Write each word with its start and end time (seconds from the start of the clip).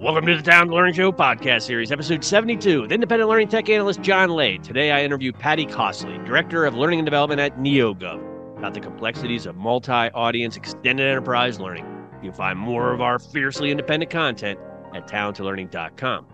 Welcome 0.00 0.24
to 0.28 0.34
the 0.34 0.42
Talented 0.42 0.74
Learning 0.74 0.94
Show 0.94 1.12
podcast 1.12 1.60
series, 1.64 1.92
episode 1.92 2.24
72 2.24 2.80
with 2.80 2.90
independent 2.90 3.28
learning 3.28 3.48
tech 3.48 3.68
analyst 3.68 4.00
John 4.00 4.30
Leh. 4.30 4.56
Today 4.56 4.92
I 4.92 5.04
interview 5.04 5.30
Patty 5.30 5.66
Costley, 5.66 6.16
Director 6.24 6.64
of 6.64 6.74
Learning 6.74 7.00
and 7.00 7.06
Development 7.06 7.38
at 7.38 7.58
NeoGov, 7.58 8.56
about 8.56 8.72
the 8.72 8.80
complexities 8.80 9.44
of 9.44 9.56
multi 9.56 9.92
audience 9.92 10.56
extended 10.56 11.06
enterprise 11.06 11.60
learning. 11.60 11.84
You 12.22 12.30
can 12.30 12.32
find 12.32 12.58
more 12.58 12.94
of 12.94 13.02
our 13.02 13.18
fiercely 13.18 13.70
independent 13.70 14.10
content 14.10 14.58
at 14.94 15.06
talentedlearning.com. 15.06 16.26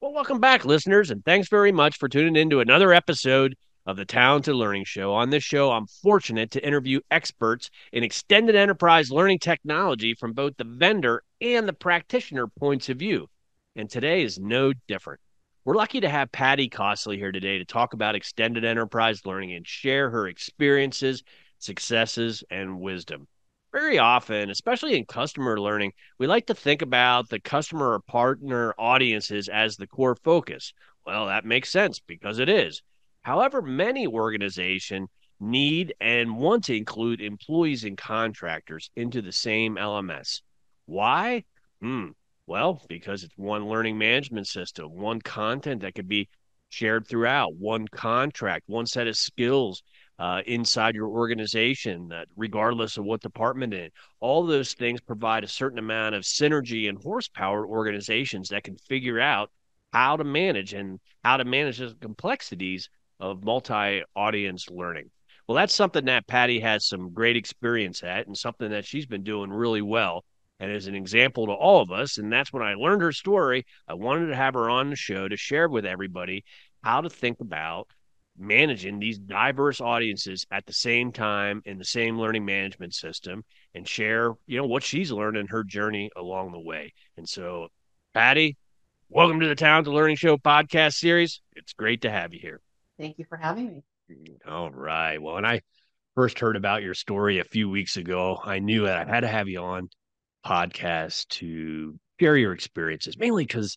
Well, 0.00 0.14
welcome 0.14 0.40
back, 0.40 0.64
listeners, 0.64 1.10
and 1.10 1.22
thanks 1.26 1.48
very 1.48 1.72
much 1.72 1.98
for 1.98 2.08
tuning 2.08 2.36
in 2.36 2.48
to 2.48 2.60
another 2.60 2.94
episode 2.94 3.54
of 3.90 3.96
the 3.96 4.04
Talented 4.04 4.54
Learning 4.54 4.84
Show. 4.84 5.12
On 5.12 5.30
this 5.30 5.42
show, 5.42 5.72
I'm 5.72 5.86
fortunate 5.86 6.52
to 6.52 6.64
interview 6.64 7.00
experts 7.10 7.70
in 7.92 8.04
extended 8.04 8.54
enterprise 8.54 9.10
learning 9.10 9.40
technology 9.40 10.14
from 10.14 10.32
both 10.32 10.56
the 10.56 10.64
vendor 10.64 11.24
and 11.40 11.66
the 11.66 11.72
practitioner 11.72 12.46
points 12.46 12.88
of 12.88 12.98
view. 12.98 13.26
And 13.74 13.90
today 13.90 14.22
is 14.22 14.38
no 14.38 14.72
different. 14.86 15.20
We're 15.64 15.74
lucky 15.74 16.00
to 16.00 16.08
have 16.08 16.30
Patty 16.30 16.68
Costley 16.68 17.16
here 17.16 17.32
today 17.32 17.58
to 17.58 17.64
talk 17.64 17.92
about 17.92 18.14
extended 18.14 18.64
enterprise 18.64 19.26
learning 19.26 19.54
and 19.54 19.66
share 19.66 20.08
her 20.10 20.28
experiences, 20.28 21.24
successes, 21.58 22.44
and 22.48 22.80
wisdom. 22.80 23.26
Very 23.72 23.98
often, 23.98 24.50
especially 24.50 24.96
in 24.96 25.04
customer 25.04 25.58
learning, 25.58 25.92
we 26.18 26.28
like 26.28 26.46
to 26.46 26.54
think 26.54 26.80
about 26.80 27.28
the 27.28 27.40
customer 27.40 27.92
or 27.94 28.00
partner 28.00 28.72
audiences 28.78 29.48
as 29.48 29.76
the 29.76 29.88
core 29.88 30.16
focus. 30.22 30.72
Well, 31.04 31.26
that 31.26 31.44
makes 31.44 31.70
sense 31.70 31.98
because 31.98 32.38
it 32.38 32.48
is. 32.48 32.82
However, 33.22 33.62
many 33.62 34.06
organizations 34.06 35.08
need 35.38 35.94
and 36.00 36.36
want 36.36 36.64
to 36.64 36.76
include 36.76 37.20
employees 37.20 37.84
and 37.84 37.96
contractors 37.96 38.90
into 38.96 39.22
the 39.22 39.32
same 39.32 39.76
LMS. 39.76 40.42
Why? 40.86 41.44
Hmm. 41.80 42.08
Well, 42.46 42.82
because 42.88 43.22
it's 43.22 43.36
one 43.36 43.68
learning 43.68 43.96
management 43.96 44.48
system, 44.48 44.94
one 44.96 45.20
content 45.20 45.82
that 45.82 45.94
could 45.94 46.08
be 46.08 46.28
shared 46.68 47.06
throughout, 47.06 47.54
one 47.54 47.86
contract, 47.88 48.64
one 48.66 48.86
set 48.86 49.06
of 49.06 49.16
skills 49.16 49.82
uh, 50.18 50.42
inside 50.46 50.94
your 50.94 51.08
organization, 51.08 52.12
uh, 52.12 52.24
regardless 52.36 52.96
of 52.96 53.04
what 53.04 53.20
department 53.20 53.72
in. 53.72 53.90
All 54.20 54.44
those 54.44 54.74
things 54.74 55.00
provide 55.00 55.44
a 55.44 55.48
certain 55.48 55.78
amount 55.78 56.14
of 56.14 56.22
synergy 56.22 56.88
and 56.88 57.02
horsepower 57.02 57.66
organizations 57.66 58.48
that 58.48 58.64
can 58.64 58.76
figure 58.76 59.20
out 59.20 59.50
how 59.92 60.16
to 60.16 60.24
manage 60.24 60.74
and 60.74 61.00
how 61.24 61.36
to 61.36 61.44
manage 61.44 61.78
the 61.78 61.96
complexities 62.00 62.88
of 63.20 63.44
multi 63.44 64.02
audience 64.16 64.68
learning. 64.70 65.10
Well, 65.46 65.56
that's 65.56 65.74
something 65.74 66.04
that 66.06 66.26
Patty 66.26 66.60
has 66.60 66.86
some 66.86 67.12
great 67.12 67.36
experience 67.36 68.02
at 68.02 68.26
and 68.26 68.36
something 68.36 68.70
that 68.70 68.84
she's 68.84 69.06
been 69.06 69.24
doing 69.24 69.50
really 69.50 69.82
well 69.82 70.24
and 70.60 70.70
is 70.70 70.86
an 70.86 70.94
example 70.94 71.46
to 71.46 71.52
all 71.52 71.80
of 71.80 71.90
us. 71.90 72.18
And 72.18 72.32
that's 72.32 72.52
when 72.52 72.62
I 72.62 72.74
learned 72.74 73.02
her 73.02 73.12
story. 73.12 73.66
I 73.88 73.94
wanted 73.94 74.28
to 74.28 74.36
have 74.36 74.54
her 74.54 74.70
on 74.70 74.90
the 74.90 74.96
show 74.96 75.26
to 75.26 75.36
share 75.36 75.68
with 75.68 75.86
everybody 75.86 76.44
how 76.84 77.00
to 77.00 77.10
think 77.10 77.40
about 77.40 77.88
managing 78.38 78.98
these 78.98 79.18
diverse 79.18 79.80
audiences 79.80 80.46
at 80.50 80.64
the 80.66 80.72
same 80.72 81.12
time 81.12 81.62
in 81.64 81.78
the 81.78 81.84
same 81.84 82.18
learning 82.18 82.44
management 82.44 82.94
system 82.94 83.44
and 83.74 83.88
share, 83.88 84.32
you 84.46 84.56
know, 84.56 84.66
what 84.66 84.82
she's 84.82 85.10
learned 85.10 85.36
in 85.36 85.46
her 85.48 85.64
journey 85.64 86.10
along 86.16 86.52
the 86.52 86.60
way. 86.60 86.92
And 87.16 87.28
so, 87.28 87.68
Patty, 88.14 88.56
welcome 89.08 89.40
to 89.40 89.48
the 89.48 89.54
Talented 89.54 89.92
Learning 89.92 90.16
Show 90.16 90.36
podcast 90.36 90.94
series. 90.94 91.40
It's 91.56 91.72
great 91.72 92.02
to 92.02 92.10
have 92.10 92.32
you 92.32 92.40
here. 92.40 92.60
Thank 93.00 93.18
you 93.18 93.24
for 93.28 93.38
having 93.38 93.82
me. 94.08 94.36
All 94.46 94.70
right. 94.70 95.20
Well, 95.20 95.36
when 95.36 95.46
I 95.46 95.60
first 96.14 96.38
heard 96.38 96.56
about 96.56 96.82
your 96.82 96.92
story 96.92 97.38
a 97.38 97.44
few 97.44 97.70
weeks 97.70 97.96
ago, 97.96 98.38
I 98.44 98.58
knew 98.58 98.84
that 98.84 99.08
I 99.08 99.10
had 99.10 99.20
to 99.20 99.28
have 99.28 99.48
you 99.48 99.60
on 99.60 99.88
podcast 100.44 101.28
to 101.28 101.98
share 102.20 102.36
your 102.36 102.52
experiences, 102.52 103.16
mainly 103.16 103.44
because 103.44 103.76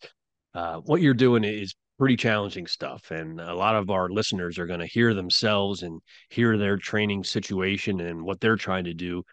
uh, 0.53 0.77
what 0.79 1.01
you're 1.01 1.13
doing 1.13 1.45
is 1.45 1.73
pretty 1.97 2.17
challenging 2.17 2.67
stuff. 2.67 3.11
And 3.11 3.39
a 3.39 3.55
lot 3.55 3.75
of 3.75 3.89
our 3.89 4.09
listeners 4.09 4.59
are 4.59 4.65
going 4.65 4.81
to 4.81 4.87
hear 4.87 5.13
themselves 5.13 5.83
and 5.83 6.01
hear 6.29 6.57
their 6.57 6.75
training 6.75 7.23
situation 7.23 8.01
and 8.01 8.23
what 8.23 8.41
they're 8.41 8.57
trying 8.57 8.83
to 8.85 8.93
do 8.93 9.23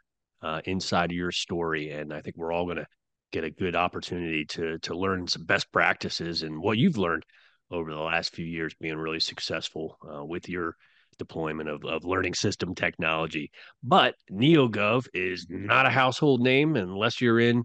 uh, 0.40 0.60
inside 0.66 1.10
of 1.10 1.16
your 1.16 1.32
story. 1.32 1.90
And 1.90 2.12
I 2.12 2.20
think 2.20 2.36
we're 2.36 2.52
all 2.52 2.64
going 2.66 2.76
to 2.76 2.86
get 3.32 3.42
a 3.42 3.50
good 3.50 3.74
opportunity 3.74 4.44
to 4.44 4.78
to 4.80 4.94
learn 4.94 5.26
some 5.26 5.44
best 5.44 5.72
practices 5.72 6.42
and 6.42 6.60
what 6.60 6.78
you've 6.78 6.98
learned 6.98 7.24
over 7.70 7.92
the 7.92 8.00
last 8.00 8.34
few 8.34 8.46
years 8.46 8.74
being 8.80 8.96
really 8.96 9.20
successful 9.20 9.98
uh, 10.12 10.24
with 10.24 10.48
your 10.48 10.76
deployment 11.18 11.68
of, 11.68 11.84
of 11.84 12.04
learning 12.04 12.34
system 12.34 12.74
technology. 12.74 13.50
But 13.82 14.14
NeoGov 14.30 15.06
is 15.14 15.46
not 15.48 15.86
a 15.86 15.90
household 15.90 16.40
name 16.40 16.76
unless 16.76 17.20
you're 17.20 17.40
in 17.40 17.64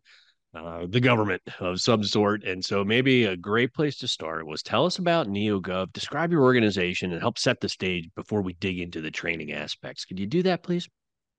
uh, 0.55 0.85
the 0.88 0.99
government 0.99 1.41
of 1.59 1.81
some 1.81 2.03
sort. 2.03 2.43
And 2.43 2.63
so 2.63 2.83
maybe 2.83 3.25
a 3.25 3.35
great 3.35 3.73
place 3.73 3.97
to 3.97 4.07
start 4.07 4.45
was 4.45 4.61
tell 4.61 4.85
us 4.85 4.99
about 4.99 5.27
NeoGov, 5.27 5.91
describe 5.91 6.31
your 6.31 6.43
organization, 6.43 7.11
and 7.11 7.22
help 7.22 7.37
set 7.37 7.59
the 7.59 7.69
stage 7.69 8.09
before 8.16 8.41
we 8.41 8.53
dig 8.53 8.79
into 8.79 9.01
the 9.01 9.11
training 9.11 9.51
aspects. 9.51 10.05
Could 10.05 10.19
you 10.19 10.27
do 10.27 10.43
that, 10.43 10.63
please? 10.63 10.87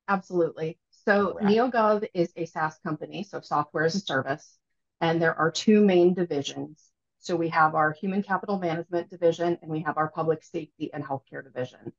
Absolutely. 0.08 0.78
So 0.90 1.34
right. 1.34 1.46
NeoGov 1.46 2.06
is 2.14 2.32
a 2.36 2.46
SaaS 2.46 2.78
company, 2.84 3.22
so 3.22 3.40
software 3.40 3.84
as 3.84 3.94
a 3.94 4.00
service, 4.00 4.58
and 5.00 5.20
there 5.20 5.34
are 5.34 5.50
two 5.50 5.84
main 5.84 6.14
divisions. 6.14 6.82
So 7.26 7.34
we 7.34 7.48
have 7.48 7.74
our 7.74 7.90
human 7.90 8.22
capital 8.22 8.56
management 8.56 9.10
division 9.10 9.58
and 9.60 9.68
we 9.68 9.80
have 9.80 9.96
our 9.96 10.08
public 10.08 10.44
safety 10.44 10.92
and 10.94 11.04
healthcare 11.04 11.42
division. 11.42 11.92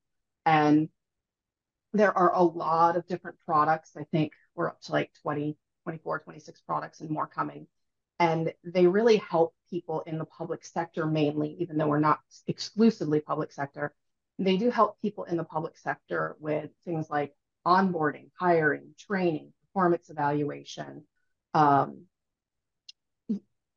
And 0.45 0.87
there 1.91 2.17
are 2.17 2.33
a 2.33 2.41
lot 2.41 2.95
of 2.95 3.05
different 3.07 3.35
products. 3.45 3.91
I 3.97 4.05
think 4.05 4.31
we're 4.55 4.69
up 4.69 4.79
to 4.83 4.93
like 4.93 5.11
20, 5.21 5.57
24, 5.83 6.19
26 6.19 6.61
products 6.61 7.01
and 7.01 7.09
more 7.09 7.27
coming. 7.27 7.67
And 8.21 8.53
they 8.63 8.87
really 8.87 9.17
help 9.17 9.53
people 9.69 9.99
in 10.07 10.17
the 10.17 10.23
public 10.23 10.63
sector 10.63 11.05
mainly, 11.05 11.57
even 11.59 11.77
though 11.77 11.89
we're 11.89 11.99
not 11.99 12.19
exclusively 12.47 13.19
public 13.19 13.51
sector. 13.51 13.93
They 14.39 14.55
do 14.55 14.69
help 14.69 15.01
people 15.01 15.25
in 15.25 15.35
the 15.35 15.43
public 15.43 15.77
sector 15.77 16.37
with 16.39 16.69
things 16.85 17.09
like 17.09 17.35
onboarding, 17.65 18.29
hiring, 18.39 18.95
training, 18.97 19.51
performance 19.65 20.09
evaluation. 20.09 21.03
Um, 21.53 22.05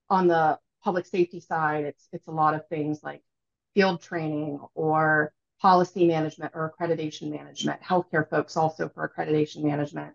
on 0.08 0.26
the 0.28 0.58
public 0.82 1.06
safety 1.06 1.40
side, 1.40 1.84
it's 1.84 2.08
it's 2.12 2.28
a 2.28 2.32
lot 2.32 2.54
of 2.54 2.66
things 2.68 3.02
like 3.02 3.22
field 3.74 4.02
training 4.02 4.60
or 4.74 5.32
policy 5.60 6.06
management 6.06 6.52
or 6.54 6.72
accreditation 6.72 7.30
management. 7.30 7.80
Healthcare 7.82 8.28
folks 8.28 8.56
also 8.56 8.88
for 8.88 9.08
accreditation 9.08 9.62
management, 9.62 10.14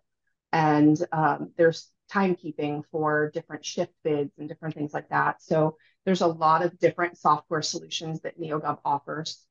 and 0.52 0.98
um, 1.12 1.52
there's 1.58 1.92
timekeeping 2.12 2.84
for 2.92 3.31
different 3.34 3.66
shift 3.66 3.94
bids 4.04 4.38
and 4.38 4.48
different 4.48 4.75
things 4.75 4.94
like 4.94 5.09
that. 5.09 5.42
So 5.42 5.78
there's 6.06 6.22
a 6.22 6.28
lot 6.28 6.64
of 6.64 6.78
different 6.80 7.18
software 7.18 7.62
solutions 7.62 8.22
that 8.22 8.40
NeoGov 8.40 8.80
offers. 8.86 9.44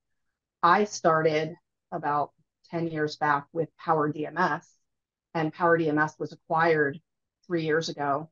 I 0.62 0.84
started 0.84 1.54
about 1.90 2.30
10 2.70 2.88
years 2.88 3.16
back 3.16 3.46
with 3.52 3.68
Power 3.76 4.12
DMS, 4.12 4.64
and 5.34 5.52
Power 5.52 5.78
DMS 5.78 6.18
was 6.18 6.32
acquired 6.32 7.00
three 7.46 7.64
years 7.64 7.88
ago, 7.88 8.30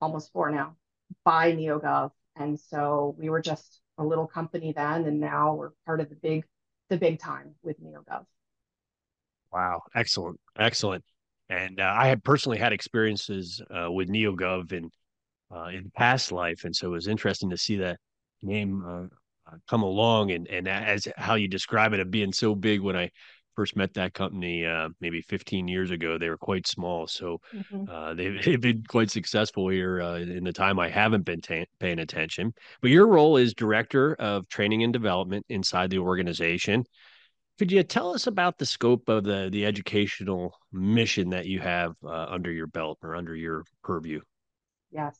almost 0.00 0.32
four 0.32 0.50
now, 0.50 0.76
by 1.24 1.52
NeoGov. 1.52 2.10
And 2.36 2.58
so 2.58 3.14
we 3.18 3.28
were 3.30 3.40
just 3.40 3.80
a 3.98 4.04
little 4.04 4.26
company 4.26 4.72
then, 4.74 5.04
and 5.04 5.20
now 5.20 5.54
we're 5.54 5.70
part 5.84 6.00
of 6.00 6.08
the 6.08 6.14
big, 6.16 6.44
the 6.88 6.96
big 6.96 7.18
time 7.18 7.54
with 7.62 7.82
NeoGov. 7.82 8.24
Wow, 9.52 9.82
excellent, 9.94 10.40
excellent. 10.58 11.04
And 11.48 11.80
uh, 11.80 11.94
I 11.96 12.06
had 12.06 12.22
personally 12.22 12.58
had 12.58 12.72
experiences 12.72 13.60
uh, 13.74 13.90
with 13.90 14.08
NeoGov 14.08 14.72
in 14.72 14.90
uh, 15.52 15.64
in 15.64 15.90
past 15.96 16.30
life, 16.30 16.64
and 16.64 16.74
so 16.74 16.86
it 16.86 16.92
was 16.92 17.08
interesting 17.08 17.50
to 17.50 17.56
see 17.56 17.76
that 17.78 17.98
name 18.40 18.84
uh, 18.86 19.50
uh, 19.50 19.56
come 19.68 19.82
along 19.82 20.30
and 20.30 20.46
and 20.46 20.68
as 20.68 21.08
how 21.16 21.34
you 21.34 21.48
describe 21.48 21.92
it 21.92 22.00
of 22.00 22.10
being 22.10 22.32
so 22.32 22.54
big 22.54 22.80
when 22.80 22.96
I 22.96 23.10
first 23.54 23.76
met 23.76 23.94
that 23.94 24.14
company 24.14 24.64
uh, 24.64 24.88
maybe 25.00 25.22
15 25.22 25.68
years 25.68 25.90
ago. 25.90 26.18
They 26.18 26.28
were 26.28 26.36
quite 26.36 26.66
small, 26.66 27.06
so 27.06 27.40
mm-hmm. 27.54 27.88
uh, 27.88 28.14
they've, 28.14 28.42
they've, 28.44 28.60
been 28.60 28.84
quite 28.88 29.10
successful 29.10 29.68
here 29.68 30.00
uh, 30.00 30.18
in 30.18 30.44
the 30.44 30.52
time 30.52 30.78
I 30.78 30.88
haven't 30.88 31.24
been 31.24 31.40
ta- 31.40 31.64
paying 31.78 31.98
attention. 31.98 32.52
But 32.80 32.90
your 32.90 33.06
role 33.06 33.36
is 33.36 33.54
director 33.54 34.14
of 34.14 34.48
training 34.48 34.82
and 34.82 34.92
development 34.92 35.46
inside 35.48 35.90
the 35.90 35.98
organization. 35.98 36.84
Could 37.58 37.70
you 37.70 37.82
tell 37.82 38.14
us 38.14 38.26
about 38.26 38.56
the 38.56 38.64
scope 38.64 39.08
of 39.10 39.24
the 39.24 39.50
the 39.52 39.66
educational 39.66 40.54
mission 40.72 41.28
that 41.30 41.44
you 41.44 41.60
have 41.60 41.94
uh, 42.02 42.26
under 42.30 42.50
your 42.50 42.66
belt 42.66 42.98
or 43.02 43.14
under 43.14 43.36
your 43.36 43.64
purview? 43.82 44.20
Yes. 44.90 45.18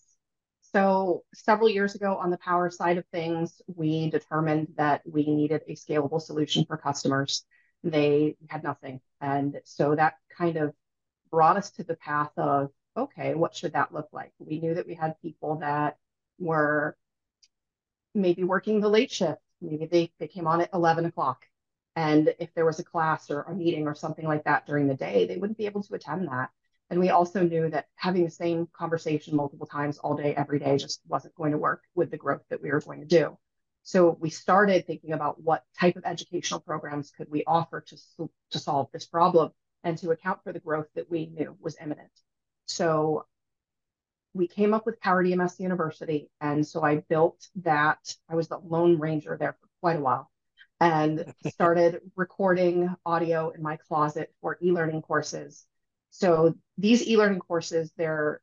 So 0.72 1.24
several 1.34 1.68
years 1.68 1.94
ago 1.94 2.16
on 2.16 2.30
the 2.30 2.38
power 2.38 2.70
side 2.70 2.96
of 2.96 3.04
things, 3.12 3.60
we 3.66 4.08
determined 4.08 4.68
that 4.76 5.02
we 5.04 5.26
needed 5.26 5.62
a 5.68 5.74
scalable 5.74 6.20
solution 6.20 6.64
for 6.64 6.76
customers 6.76 7.44
they 7.82 8.36
had 8.48 8.62
nothing. 8.62 9.00
And 9.20 9.60
so 9.64 9.94
that 9.94 10.14
kind 10.36 10.56
of 10.56 10.74
brought 11.30 11.56
us 11.56 11.70
to 11.72 11.84
the 11.84 11.96
path 11.96 12.30
of, 12.36 12.70
okay, 12.96 13.34
what 13.34 13.54
should 13.54 13.72
that 13.72 13.94
look 13.94 14.08
like? 14.12 14.32
We 14.38 14.60
knew 14.60 14.74
that 14.74 14.86
we 14.86 14.94
had 14.94 15.20
people 15.22 15.56
that 15.56 15.98
were 16.38 16.96
maybe 18.14 18.44
working 18.44 18.80
the 18.80 18.88
late 18.88 19.10
shift. 19.10 19.40
Maybe 19.60 19.86
they, 19.86 20.12
they 20.18 20.28
came 20.28 20.46
on 20.46 20.60
at 20.60 20.70
11 20.72 21.04
o'clock. 21.04 21.46
And 21.96 22.34
if 22.38 22.52
there 22.54 22.64
was 22.64 22.78
a 22.78 22.84
class 22.84 23.30
or 23.30 23.42
a 23.42 23.54
meeting 23.54 23.86
or 23.86 23.94
something 23.94 24.26
like 24.26 24.44
that 24.44 24.66
during 24.66 24.88
the 24.88 24.94
day, 24.94 25.26
they 25.26 25.36
wouldn't 25.36 25.58
be 25.58 25.66
able 25.66 25.82
to 25.82 25.94
attend 25.94 26.28
that. 26.28 26.50
And 26.88 26.98
we 26.98 27.10
also 27.10 27.42
knew 27.42 27.70
that 27.70 27.86
having 27.94 28.24
the 28.24 28.30
same 28.30 28.68
conversation 28.72 29.36
multiple 29.36 29.66
times 29.66 29.98
all 29.98 30.16
day, 30.16 30.34
every 30.34 30.58
day 30.58 30.76
just 30.76 31.00
wasn't 31.08 31.34
going 31.36 31.52
to 31.52 31.58
work 31.58 31.82
with 31.94 32.10
the 32.10 32.16
growth 32.16 32.42
that 32.48 32.62
we 32.62 32.70
were 32.70 32.80
going 32.80 33.00
to 33.00 33.06
do. 33.06 33.36
So 33.82 34.16
we 34.20 34.30
started 34.30 34.86
thinking 34.86 35.12
about 35.12 35.42
what 35.42 35.64
type 35.78 35.96
of 35.96 36.04
educational 36.04 36.60
programs 36.60 37.10
could 37.10 37.30
we 37.30 37.44
offer 37.46 37.80
to, 37.80 38.30
to 38.50 38.58
solve 38.58 38.88
this 38.92 39.06
problem 39.06 39.50
and 39.84 39.96
to 39.98 40.10
account 40.10 40.40
for 40.44 40.52
the 40.52 40.60
growth 40.60 40.88
that 40.94 41.10
we 41.10 41.26
knew 41.26 41.56
was 41.60 41.76
imminent. 41.80 42.10
So 42.66 43.26
we 44.34 44.46
came 44.46 44.74
up 44.74 44.86
with 44.86 45.00
Power 45.00 45.24
DMS 45.24 45.58
University. 45.58 46.30
And 46.40 46.66
so 46.66 46.84
I 46.84 46.96
built 47.08 47.48
that. 47.62 48.14
I 48.28 48.36
was 48.36 48.48
the 48.48 48.58
lone 48.58 48.98
ranger 48.98 49.36
there 49.38 49.56
for 49.60 49.68
quite 49.80 49.96
a 49.96 50.00
while 50.00 50.30
and 50.80 51.32
started 51.48 52.00
recording 52.16 52.94
audio 53.04 53.50
in 53.50 53.62
my 53.62 53.76
closet 53.76 54.32
for 54.40 54.58
e-learning 54.62 55.02
courses. 55.02 55.66
So 56.10 56.54
these 56.78 57.06
e-learning 57.06 57.40
courses, 57.40 57.92
they're 57.96 58.40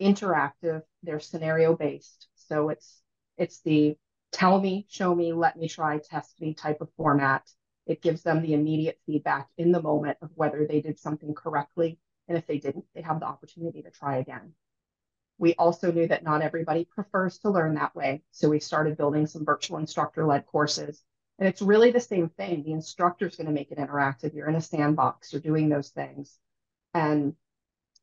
interactive, 0.00 0.82
they're 1.02 1.20
scenario 1.20 1.74
based. 1.76 2.28
So 2.34 2.68
it's 2.68 3.00
it's 3.36 3.60
the 3.60 3.96
tell 4.32 4.60
me, 4.60 4.86
show 4.88 5.14
me, 5.14 5.32
let 5.32 5.56
me 5.56 5.68
try, 5.68 5.98
test 5.98 6.40
me 6.40 6.54
type 6.54 6.80
of 6.80 6.90
format. 6.96 7.48
It 7.86 8.02
gives 8.02 8.22
them 8.22 8.42
the 8.42 8.54
immediate 8.54 8.98
feedback 9.06 9.48
in 9.56 9.72
the 9.72 9.82
moment 9.82 10.18
of 10.20 10.30
whether 10.34 10.66
they 10.66 10.80
did 10.80 10.98
something 10.98 11.34
correctly. 11.34 11.98
And 12.28 12.36
if 12.36 12.46
they 12.46 12.58
didn't, 12.58 12.84
they 12.94 13.02
have 13.02 13.20
the 13.20 13.26
opportunity 13.26 13.82
to 13.82 13.90
try 13.90 14.18
again. 14.18 14.52
We 15.38 15.54
also 15.54 15.90
knew 15.92 16.06
that 16.08 16.24
not 16.24 16.42
everybody 16.42 16.84
prefers 16.84 17.38
to 17.38 17.50
learn 17.50 17.76
that 17.76 17.94
way. 17.94 18.22
So 18.32 18.50
we 18.50 18.60
started 18.60 18.96
building 18.96 19.26
some 19.26 19.44
virtual 19.44 19.78
instructor 19.78 20.26
led 20.26 20.46
courses. 20.46 21.02
And 21.38 21.48
it's 21.48 21.62
really 21.62 21.92
the 21.92 22.00
same 22.00 22.28
thing. 22.28 22.64
The 22.64 22.72
instructor 22.72 23.26
is 23.26 23.36
going 23.36 23.46
to 23.46 23.52
make 23.52 23.70
it 23.70 23.78
interactive. 23.78 24.34
You're 24.34 24.48
in 24.48 24.56
a 24.56 24.60
sandbox, 24.60 25.32
you're 25.32 25.40
doing 25.40 25.68
those 25.68 25.90
things. 25.90 26.36
And 26.92 27.34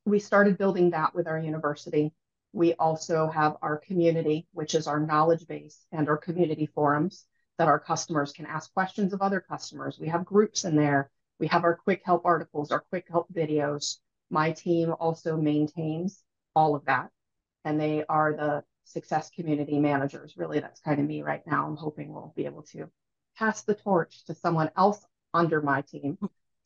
we 0.05 0.19
started 0.19 0.57
building 0.57 0.91
that 0.91 1.13
with 1.13 1.27
our 1.27 1.39
university. 1.39 2.13
We 2.55 2.73
also 2.75 3.27
have 3.27 3.57
our 3.61 3.75
community, 3.77 4.47
which 4.53 4.75
is 4.75 4.87
our 4.87 4.97
knowledge 4.97 5.45
base 5.45 5.85
and 5.91 6.07
our 6.07 6.15
community 6.15 6.65
forums 6.65 7.25
that 7.57 7.67
our 7.67 7.77
customers 7.77 8.31
can 8.31 8.45
ask 8.45 8.73
questions 8.73 9.11
of 9.11 9.21
other 9.21 9.41
customers. 9.41 9.99
We 9.99 10.07
have 10.07 10.23
groups 10.23 10.63
in 10.63 10.77
there. 10.77 11.11
We 11.37 11.47
have 11.47 11.65
our 11.65 11.75
quick 11.75 12.01
help 12.05 12.25
articles, 12.25 12.71
our 12.71 12.79
quick 12.79 13.07
help 13.11 13.27
videos. 13.33 13.97
My 14.29 14.53
team 14.53 14.95
also 15.01 15.35
maintains 15.35 16.23
all 16.55 16.75
of 16.75 16.85
that 16.85 17.11
and 17.65 17.77
they 17.77 18.05
are 18.07 18.31
the 18.31 18.63
success 18.85 19.29
community 19.31 19.77
managers. 19.77 20.37
Really, 20.37 20.61
that's 20.61 20.79
kind 20.79 21.01
of 21.01 21.05
me 21.05 21.23
right 21.23 21.45
now. 21.45 21.67
I'm 21.67 21.75
hoping 21.75 22.13
we'll 22.13 22.31
be 22.37 22.45
able 22.45 22.63
to 22.71 22.89
pass 23.37 23.63
the 23.63 23.75
torch 23.75 24.23
to 24.27 24.33
someone 24.33 24.71
else 24.77 25.05
under 25.33 25.61
my 25.61 25.81
team 25.81 26.17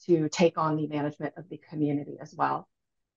to 0.06 0.30
take 0.30 0.60
on 0.60 0.78
the 0.78 0.86
management 0.86 1.34
of 1.36 1.50
the 1.50 1.58
community 1.58 2.20
as 2.22 2.36
well. 2.36 2.70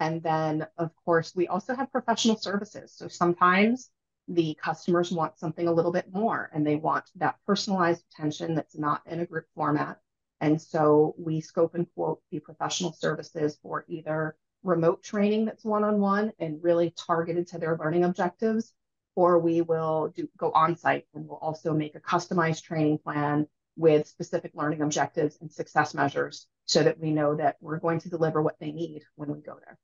And 0.03 0.21
then, 0.21 0.67
of 0.79 0.91
course, 1.05 1.33
we 1.37 1.47
also 1.47 1.77
have 1.77 1.93
professional 1.93 2.37
services. 2.37 2.93
So 2.93 3.07
sometimes 3.07 3.89
the 4.27 4.59
customers 4.61 5.13
want 5.13 5.39
something 5.39 5.69
a 5.69 5.73
little 5.73 5.93
bit 5.93 6.13
more 6.13 6.51
and 6.53 6.67
they 6.67 6.75
want 6.75 7.05
that 7.15 7.37
personalized 7.47 8.03
attention 8.11 8.57
that's 8.57 8.77
not 8.77 9.03
in 9.07 9.21
a 9.21 9.27
group 9.27 9.47
format. 9.55 10.01
And 10.41 10.61
so 10.61 11.15
we 11.17 11.41
scope 11.41 11.77
and 11.77 11.87
quote 11.95 12.21
the 12.33 12.41
professional 12.41 12.93
services 12.93 13.61
for 13.63 13.85
either 13.87 14.35
remote 14.65 15.05
training 15.05 15.45
that's 15.45 15.65
one-on-one 15.65 16.33
and 16.41 16.61
really 16.65 16.93
targeted 16.99 17.47
to 17.49 17.59
their 17.59 17.79
learning 17.79 18.03
objectives, 18.03 18.73
or 19.15 19.39
we 19.39 19.61
will 19.61 20.09
do 20.09 20.29
go 20.37 20.51
on-site 20.51 21.07
and 21.15 21.29
we'll 21.29 21.39
also 21.39 21.73
make 21.73 21.95
a 21.95 22.01
customized 22.01 22.65
training 22.65 22.99
plan 22.99 23.47
with 23.77 24.07
specific 24.07 24.53
learning 24.55 24.83
objectives 24.83 25.39
and 25.41 25.51
success 25.51 25.95
measures 25.95 26.47
so 26.67 26.83
that 26.83 26.99
we 26.99 27.11
know 27.11 27.35
that 27.35 27.57
we're 27.61 27.79
going 27.79 27.99
to 28.01 28.09
deliver 28.09 28.43
what 28.43 28.57
they 28.61 28.73
need 28.73 29.03
when 29.17 29.31
we 29.31 29.41
go 29.41 29.57
there. 29.65 29.79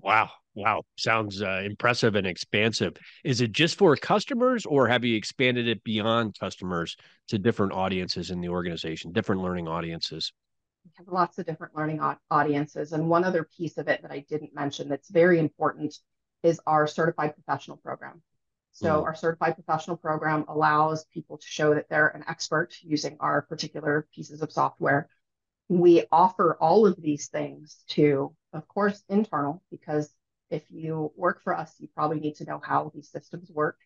Wow. 0.00 0.30
Wow. 0.54 0.82
Sounds 0.96 1.42
uh, 1.42 1.62
impressive 1.64 2.14
and 2.14 2.26
expansive. 2.26 2.94
Is 3.24 3.40
it 3.40 3.52
just 3.52 3.76
for 3.76 3.94
customers 3.96 4.64
or 4.66 4.88
have 4.88 5.04
you 5.04 5.16
expanded 5.16 5.68
it 5.68 5.82
beyond 5.84 6.38
customers 6.38 6.96
to 7.28 7.38
different 7.38 7.72
audiences 7.72 8.30
in 8.30 8.40
the 8.40 8.48
organization, 8.48 9.12
different 9.12 9.42
learning 9.42 9.68
audiences? 9.68 10.32
we 10.84 10.90
have 10.96 11.08
lots 11.08 11.38
of 11.38 11.46
different 11.46 11.76
learning 11.76 12.00
audiences. 12.30 12.92
And 12.92 13.08
one 13.08 13.24
other 13.24 13.48
piece 13.56 13.78
of 13.78 13.88
it 13.88 14.02
that 14.02 14.10
I 14.10 14.24
didn't 14.28 14.54
mention 14.54 14.88
that's 14.88 15.10
very 15.10 15.38
important 15.38 15.94
is 16.42 16.60
our 16.66 16.86
certified 16.86 17.34
professional 17.34 17.76
program. 17.76 18.22
So, 18.72 19.02
mm. 19.02 19.04
our 19.04 19.14
certified 19.14 19.54
professional 19.54 19.96
program 19.96 20.44
allows 20.48 21.04
people 21.06 21.38
to 21.38 21.46
show 21.46 21.74
that 21.74 21.88
they're 21.88 22.08
an 22.08 22.24
expert 22.28 22.74
using 22.82 23.16
our 23.20 23.42
particular 23.42 24.06
pieces 24.14 24.42
of 24.42 24.52
software. 24.52 25.08
We 25.68 26.04
offer 26.10 26.56
all 26.60 26.86
of 26.86 27.00
these 27.00 27.28
things 27.28 27.84
to, 27.90 28.34
of 28.52 28.66
course, 28.68 29.02
internal, 29.08 29.62
because 29.70 30.12
if 30.50 30.64
you 30.70 31.12
work 31.16 31.42
for 31.42 31.56
us, 31.56 31.74
you 31.78 31.88
probably 31.94 32.20
need 32.20 32.36
to 32.36 32.44
know 32.44 32.60
how 32.62 32.90
these 32.94 33.10
systems 33.10 33.50
work 33.50 33.78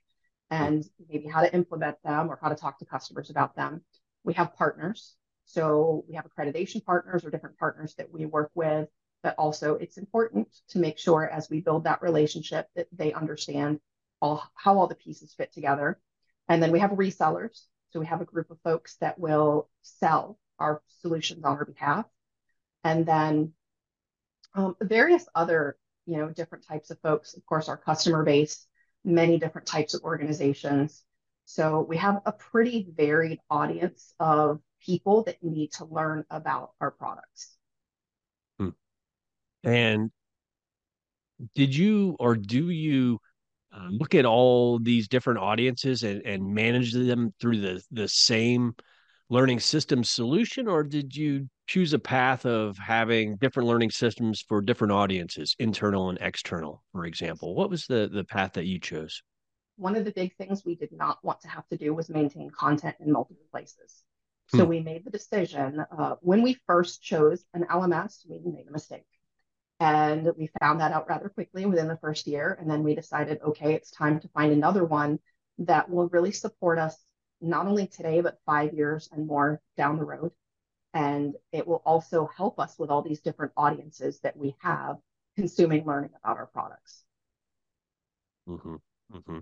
and 0.51 0.85
maybe 1.09 1.29
how 1.29 1.43
to 1.43 1.55
implement 1.55 1.97
them 2.03 2.31
or 2.31 2.39
how 2.41 2.49
to 2.49 2.55
talk 2.55 2.79
to 2.79 2.87
customers 2.87 3.31
about 3.31 3.55
them. 3.57 3.83
We 4.23 4.35
have 4.35 4.55
partners 4.55 5.17
so 5.45 6.05
we 6.09 6.15
have 6.15 6.27
accreditation 6.27 6.85
partners 6.85 7.25
or 7.25 7.31
different 7.31 7.59
partners 7.59 7.95
that 7.97 8.13
we 8.13 8.27
work 8.27 8.51
with, 8.55 8.89
but 9.23 9.35
also 9.39 9.75
it's 9.75 9.99
important 9.99 10.49
to 10.69 10.79
make 10.79 10.99
sure 10.99 11.29
as 11.29 11.51
we 11.51 11.61
build 11.61 11.85
that 11.85 12.03
relationship 12.03 12.69
that 12.75 12.89
they 12.93 13.13
understand 13.13 13.81
all 14.25 14.43
how 14.55 14.79
all 14.79 14.87
the 14.87 14.95
pieces 14.95 15.35
fit 15.35 15.53
together. 15.53 16.01
And 16.49 16.63
then 16.63 16.73
we 16.73 16.81
have 16.81 16.91
resellers. 16.91 17.63
So 17.91 18.01
we 18.01 18.07
have 18.07 18.23
a 18.23 18.25
group 18.25 18.51
of 18.51 18.59
folks 18.65 18.97
that 18.97 19.19
will 19.19 19.69
sell 19.83 20.39
our 20.59 20.83
solutions 21.01 21.45
on 21.45 21.57
our 21.59 21.65
behalf. 21.65 22.07
And 22.83 23.07
then 23.07 23.53
um, 24.55 24.77
various 24.81 25.27
other, 25.35 25.77
you 26.07 26.17
know, 26.17 26.31
different 26.31 26.67
types 26.67 26.91
of 26.91 26.99
folks, 27.01 27.37
of 27.37 27.45
course, 27.47 27.69
our 27.69 27.77
customer 27.77 28.25
base, 28.25 28.67
many 29.05 29.39
different 29.39 29.67
types 29.67 29.95
of 29.95 30.03
organizations. 30.03 31.05
So 31.45 31.83
we 31.83 31.99
have 31.99 32.23
a 32.25 32.33
pretty 32.33 32.89
varied 32.97 33.41
audience 33.51 34.15
of 34.19 34.61
people 34.81 35.25
that 35.25 35.43
need 35.43 35.73
to 35.73 35.85
learn 35.85 36.25
about 36.31 36.71
our 36.81 36.91
products. 36.91 37.57
Hmm. 38.59 38.71
And 39.63 40.11
did 41.55 41.77
you 41.77 42.17
or 42.19 42.37
do 42.37 42.71
you 42.71 43.21
uh, 43.75 43.89
look 43.91 44.15
at 44.15 44.25
all 44.25 44.79
these 44.79 45.09
different 45.09 45.41
audiences 45.41 46.03
and, 46.03 46.23
and 46.25 46.55
manage 46.55 46.93
them 46.93 47.35
through 47.41 47.61
the, 47.61 47.83
the 47.91 48.09
same 48.09 48.75
learning 49.31 49.59
system 49.59 50.05
solution, 50.05 50.69
or 50.69 50.83
did 50.83 51.15
you 51.17 51.49
choose 51.67 51.93
a 51.93 51.99
path 51.99 52.45
of 52.47 52.77
having 52.79 53.37
different 53.37 53.69
learning 53.69 53.91
systems 53.91 54.45
for 54.47 54.61
different 54.61 54.93
audiences, 54.93 55.57
internal 55.59 56.11
and 56.11 56.19
external, 56.21 56.83
for 56.93 57.07
example? 57.07 57.55
What 57.55 57.71
was 57.71 57.87
the, 57.87 58.09
the 58.13 58.25
path 58.25 58.53
that 58.53 58.67
you 58.67 58.79
chose? 58.79 59.23
One 59.77 59.97
of 59.97 60.05
the 60.05 60.13
big 60.13 60.37
things 60.37 60.63
we 60.65 60.77
did 60.77 60.93
not 60.93 61.19
want 61.25 61.41
to 61.41 61.49
have 61.49 61.67
to 61.69 61.77
do 61.77 61.95
was 61.95 62.09
maintain 62.09 62.51
content 62.51 62.97
in 63.01 63.11
multiple 63.11 63.45
places. 63.51 64.05
So 64.49 64.65
hmm. 64.65 64.71
we 64.71 64.81
made 64.81 65.05
the 65.05 65.11
decision 65.11 65.85
uh, 65.99 66.15
when 66.21 66.43
we 66.43 66.59
first 66.67 67.03
chose 67.03 67.45
an 67.55 67.65
LMS, 67.71 68.21
we 68.29 68.41
made 68.45 68.67
a 68.69 68.73
mistake. 68.73 69.07
And 69.81 70.31
we 70.37 70.49
found 70.61 70.81
that 70.81 70.93
out 70.93 71.09
rather 71.09 71.29
quickly 71.29 71.67
within 71.67 71.89
the 71.89 71.99
first 71.99 72.27
year. 72.27 72.57
And 72.61 72.71
then 72.71 72.83
we 72.83 72.95
decided, 72.95 73.41
okay, 73.43 73.75
it's 73.75 73.91
time 73.91 74.21
to 74.21 74.29
find 74.29 74.53
another 74.53 74.85
one 74.85 75.19
that 75.59 75.91
will 75.91 76.09
really 76.09 76.33
support 76.33 76.79
us 76.79 76.97
not 77.41 77.67
only 77.67 77.87
today, 77.87 78.21
but 78.21 78.39
five 78.47 78.73
years 78.73 79.09
and 79.13 79.27
more 79.27 79.61
down 79.77 79.99
the 79.99 80.05
road. 80.05 80.31
And 80.95 81.35
it 81.53 81.67
will 81.67 81.83
also 81.85 82.31
help 82.37 82.61
us 82.61 82.77
with 82.79 82.91
all 82.91 83.03
these 83.03 83.21
different 83.21 83.53
audiences 83.57 84.21
that 84.21 84.37
we 84.37 84.55
have 84.61 84.97
consuming 85.37 85.85
learning 85.85 86.11
about 86.23 86.37
our 86.37 86.47
products. 86.47 87.03
Mm-hmm. 88.49 88.77
Mm-hmm. 89.13 89.39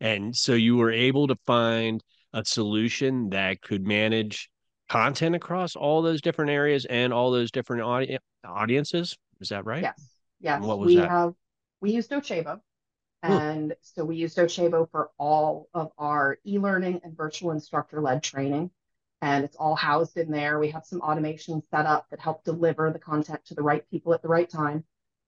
And 0.00 0.36
so 0.36 0.54
you 0.54 0.76
were 0.76 0.92
able 0.92 1.26
to 1.28 1.36
find 1.46 2.02
a 2.32 2.44
solution 2.44 3.30
that 3.30 3.60
could 3.62 3.86
manage 3.86 4.50
content 4.88 5.34
across 5.34 5.76
all 5.76 6.02
those 6.02 6.20
different 6.20 6.50
areas 6.50 6.84
and 6.84 7.12
all 7.12 7.30
those 7.30 7.50
different 7.50 7.82
audi- 7.82 8.18
audiences. 8.44 9.16
Is 9.40 9.48
that 9.48 9.64
right? 9.66 9.82
Yes. 9.82 10.08
Yes. 10.40 10.62
what 10.62 10.78
was 10.78 10.86
we 10.86 10.96
that? 10.96 11.08
have 11.08 11.34
we 11.80 11.92
use 11.92 12.08
Docebo. 12.08 12.60
And 13.22 13.74
so 13.82 14.04
we 14.04 14.16
use 14.16 14.34
Docebo 14.34 14.90
for 14.90 15.10
all 15.18 15.68
of 15.74 15.92
our 15.98 16.38
e-learning 16.46 17.02
and 17.04 17.16
virtual 17.16 17.50
instructor 17.50 18.00
led 18.00 18.22
training. 18.22 18.70
And 19.22 19.44
it's 19.44 19.56
all 19.56 19.76
housed 19.76 20.16
in 20.16 20.30
there. 20.30 20.58
We 20.58 20.70
have 20.70 20.86
some 20.86 21.02
automation 21.02 21.62
set 21.70 21.84
up 21.84 22.06
that 22.10 22.20
help 22.20 22.44
deliver 22.44 22.90
the 22.90 22.98
content 22.98 23.44
to 23.46 23.54
the 23.54 23.62
right 23.62 23.88
people 23.90 24.14
at 24.14 24.22
the 24.22 24.28
right 24.28 24.48
time. 24.48 24.84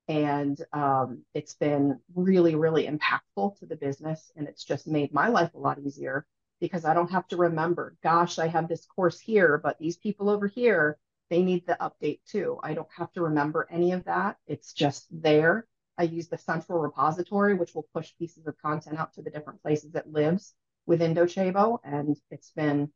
And 0.08 0.58
um, 0.72 1.22
it's 1.34 1.54
been 1.54 2.00
really, 2.14 2.54
really 2.54 2.86
impactful 2.86 3.58
to 3.58 3.66
the 3.66 3.76
business. 3.76 4.32
And 4.36 4.48
it's 4.48 4.64
just 4.64 4.86
made 4.86 5.12
my 5.12 5.28
life 5.28 5.52
a 5.54 5.58
lot 5.58 5.78
easier 5.78 6.26
because 6.60 6.86
I 6.86 6.94
don't 6.94 7.10
have 7.10 7.28
to 7.28 7.36
remember, 7.36 7.96
gosh, 8.02 8.38
I 8.38 8.46
have 8.46 8.68
this 8.68 8.86
course 8.86 9.20
here, 9.20 9.58
but 9.58 9.78
these 9.78 9.96
people 9.96 10.30
over 10.30 10.46
here, 10.46 10.96
they 11.32 11.42
need 11.42 11.66
the 11.66 11.78
update 11.80 12.20
too. 12.26 12.60
I 12.62 12.74
don't 12.74 12.92
have 12.94 13.10
to 13.14 13.22
remember 13.22 13.66
any 13.70 13.92
of 13.92 14.04
that. 14.04 14.36
It's 14.46 14.74
just 14.74 15.06
there. 15.10 15.66
I 15.96 16.02
use 16.02 16.28
the 16.28 16.36
central 16.36 16.78
repository, 16.78 17.54
which 17.54 17.74
will 17.74 17.86
push 17.94 18.12
pieces 18.18 18.46
of 18.46 18.58
content 18.58 18.98
out 18.98 19.14
to 19.14 19.22
the 19.22 19.30
different 19.30 19.62
places 19.62 19.94
it 19.94 20.12
lives 20.12 20.52
within 20.84 21.14
Docebo. 21.14 21.78
And 21.84 22.18
it's 22.30 22.50
been 22.50 22.92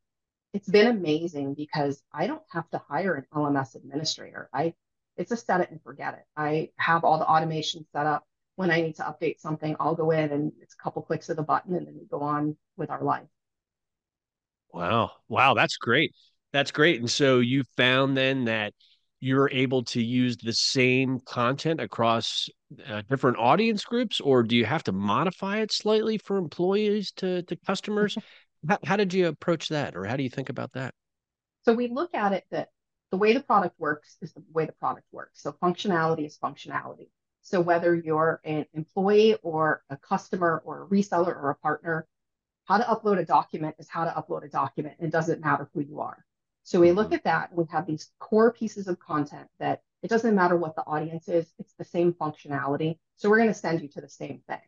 it's 0.52 0.68
been 0.68 0.86
amazing 0.86 1.54
because 1.54 2.02
I 2.12 2.26
don't 2.26 2.42
have 2.52 2.68
to 2.72 2.82
hire 2.86 3.14
an 3.14 3.24
LMS 3.34 3.74
administrator. 3.74 4.50
I 4.52 4.74
it's 5.16 5.32
a 5.32 5.36
set 5.38 5.62
it 5.62 5.70
and 5.70 5.82
forget 5.82 6.12
it. 6.12 6.24
I 6.36 6.72
have 6.76 7.04
all 7.04 7.18
the 7.18 7.26
automation 7.26 7.86
set 7.90 8.04
up. 8.04 8.26
When 8.56 8.70
I 8.70 8.82
need 8.82 8.96
to 8.96 9.02
update 9.04 9.40
something, 9.40 9.76
I'll 9.80 9.94
go 9.94 10.10
in 10.10 10.30
and 10.30 10.52
it's 10.60 10.74
a 10.74 10.82
couple 10.82 11.00
clicks 11.00 11.30
of 11.30 11.38
the 11.38 11.42
button 11.42 11.74
and 11.74 11.86
then 11.86 11.94
we 11.98 12.04
go 12.04 12.20
on 12.20 12.58
with 12.76 12.90
our 12.90 13.02
life. 13.02 13.28
Wow. 14.74 15.12
Wow. 15.26 15.54
That's 15.54 15.78
great. 15.78 16.12
That's 16.56 16.70
great. 16.70 17.00
And 17.00 17.10
so 17.10 17.40
you 17.40 17.64
found 17.76 18.16
then 18.16 18.46
that 18.46 18.72
you're 19.20 19.50
able 19.50 19.84
to 19.84 20.02
use 20.02 20.38
the 20.38 20.54
same 20.54 21.20
content 21.20 21.82
across 21.82 22.48
uh, 22.88 23.02
different 23.10 23.36
audience 23.36 23.84
groups, 23.84 24.22
or 24.22 24.42
do 24.42 24.56
you 24.56 24.64
have 24.64 24.82
to 24.84 24.92
modify 24.92 25.58
it 25.58 25.70
slightly 25.70 26.16
for 26.16 26.38
employees 26.38 27.12
to, 27.16 27.42
to 27.42 27.56
customers? 27.66 28.16
how, 28.70 28.78
how 28.86 28.96
did 28.96 29.12
you 29.12 29.26
approach 29.26 29.68
that, 29.68 29.94
or 29.94 30.06
how 30.06 30.16
do 30.16 30.22
you 30.22 30.30
think 30.30 30.48
about 30.48 30.72
that? 30.72 30.94
So 31.66 31.74
we 31.74 31.88
look 31.88 32.14
at 32.14 32.32
it 32.32 32.44
that 32.50 32.70
the 33.10 33.18
way 33.18 33.34
the 33.34 33.40
product 33.40 33.78
works 33.78 34.16
is 34.22 34.32
the 34.32 34.42
way 34.54 34.64
the 34.64 34.72
product 34.72 35.08
works. 35.12 35.42
So 35.42 35.52
functionality 35.62 36.24
is 36.24 36.38
functionality. 36.42 37.10
So 37.42 37.60
whether 37.60 37.94
you're 37.94 38.40
an 38.44 38.64
employee 38.72 39.36
or 39.42 39.82
a 39.90 39.98
customer 39.98 40.62
or 40.64 40.84
a 40.84 40.86
reseller 40.86 41.36
or 41.36 41.50
a 41.50 41.56
partner, 41.56 42.06
how 42.64 42.78
to 42.78 42.84
upload 42.84 43.18
a 43.18 43.26
document 43.26 43.76
is 43.78 43.90
how 43.90 44.06
to 44.06 44.10
upload 44.12 44.42
a 44.42 44.48
document. 44.48 44.94
It 45.00 45.12
doesn't 45.12 45.42
matter 45.42 45.68
who 45.74 45.82
you 45.82 46.00
are. 46.00 46.24
So 46.66 46.80
we 46.80 46.90
look 46.90 47.06
mm-hmm. 47.06 47.14
at 47.14 47.24
that. 47.24 47.54
We 47.54 47.64
have 47.70 47.86
these 47.86 48.10
core 48.18 48.52
pieces 48.52 48.88
of 48.88 48.98
content 48.98 49.46
that 49.60 49.82
it 50.02 50.10
doesn't 50.10 50.34
matter 50.34 50.56
what 50.56 50.74
the 50.74 50.82
audience 50.82 51.28
is, 51.28 51.46
it's 51.60 51.74
the 51.74 51.84
same 51.84 52.12
functionality. 52.12 52.98
So 53.14 53.30
we're 53.30 53.38
going 53.38 53.50
to 53.50 53.54
send 53.54 53.82
you 53.82 53.88
to 53.90 54.00
the 54.00 54.08
same 54.08 54.42
thing. 54.48 54.58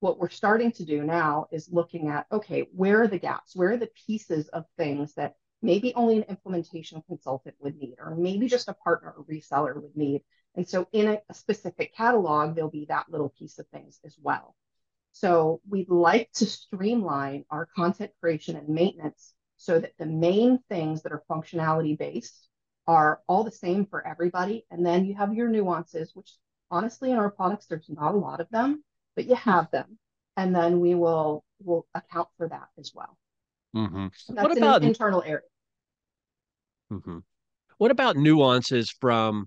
What 0.00 0.18
we're 0.18 0.30
starting 0.30 0.72
to 0.72 0.84
do 0.86 1.04
now 1.04 1.46
is 1.52 1.68
looking 1.70 2.08
at 2.08 2.24
okay, 2.32 2.68
where 2.72 3.02
are 3.02 3.06
the 3.06 3.18
gaps? 3.18 3.54
Where 3.54 3.72
are 3.72 3.76
the 3.76 3.90
pieces 4.06 4.48
of 4.48 4.64
things 4.78 5.12
that 5.16 5.34
maybe 5.60 5.92
only 5.94 6.16
an 6.16 6.24
implementation 6.30 7.02
consultant 7.06 7.56
would 7.60 7.76
need, 7.76 7.96
or 7.98 8.16
maybe 8.16 8.48
just 8.48 8.68
a 8.68 8.74
partner 8.74 9.12
or 9.14 9.24
reseller 9.24 9.74
would 9.74 9.94
need? 9.94 10.22
And 10.54 10.66
so 10.66 10.88
in 10.92 11.06
a, 11.06 11.18
a 11.28 11.34
specific 11.34 11.94
catalog, 11.94 12.54
there'll 12.54 12.70
be 12.70 12.86
that 12.88 13.10
little 13.10 13.34
piece 13.38 13.58
of 13.58 13.68
things 13.68 14.00
as 14.06 14.16
well. 14.22 14.56
So 15.12 15.60
we'd 15.68 15.90
like 15.90 16.32
to 16.36 16.46
streamline 16.46 17.44
our 17.50 17.66
content 17.66 18.12
creation 18.20 18.56
and 18.56 18.70
maintenance 18.70 19.34
so 19.56 19.78
that 19.78 19.92
the 19.98 20.06
main 20.06 20.58
things 20.68 21.02
that 21.02 21.12
are 21.12 21.22
functionality 21.30 21.98
based 21.98 22.48
are 22.86 23.20
all 23.26 23.44
the 23.44 23.50
same 23.50 23.86
for 23.86 24.06
everybody. 24.06 24.64
And 24.70 24.84
then 24.84 25.04
you 25.04 25.14
have 25.14 25.34
your 25.34 25.48
nuances, 25.48 26.12
which 26.14 26.30
honestly 26.70 27.10
in 27.10 27.16
our 27.16 27.30
products, 27.30 27.66
there's 27.66 27.88
not 27.88 28.14
a 28.14 28.18
lot 28.18 28.40
of 28.40 28.48
them, 28.50 28.84
but 29.14 29.26
you 29.26 29.34
have 29.34 29.70
them. 29.70 29.98
And 30.36 30.54
then 30.54 30.80
we 30.80 30.94
will 30.94 31.44
will 31.64 31.86
account 31.94 32.28
for 32.36 32.48
that 32.48 32.68
as 32.78 32.92
well. 32.94 33.16
Mm-hmm. 33.74 34.06
That's 34.28 34.48
what 34.48 34.56
about 34.56 34.82
an 34.82 34.88
internal 34.88 35.22
area. 35.22 35.40
Mm-hmm. 36.92 37.18
What 37.78 37.90
about 37.90 38.16
nuances 38.16 38.90
from 39.00 39.46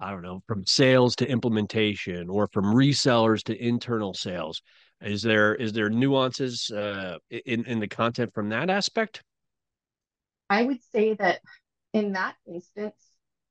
I 0.00 0.10
don't 0.10 0.22
know, 0.22 0.42
from 0.46 0.66
sales 0.66 1.14
to 1.16 1.28
implementation 1.28 2.28
or 2.28 2.48
from 2.52 2.64
resellers 2.64 3.42
to 3.44 3.64
internal 3.64 4.12
sales? 4.12 4.60
Is 5.00 5.22
there 5.22 5.54
is 5.54 5.72
there 5.72 5.88
nuances 5.88 6.70
uh, 6.70 7.18
in 7.30 7.64
in 7.66 7.78
the 7.78 7.88
content 7.88 8.34
from 8.34 8.48
that 8.50 8.70
aspect? 8.70 9.22
I 10.48 10.62
would 10.62 10.82
say 10.92 11.14
that 11.14 11.40
in 11.92 12.12
that 12.12 12.36
instance, 12.46 12.96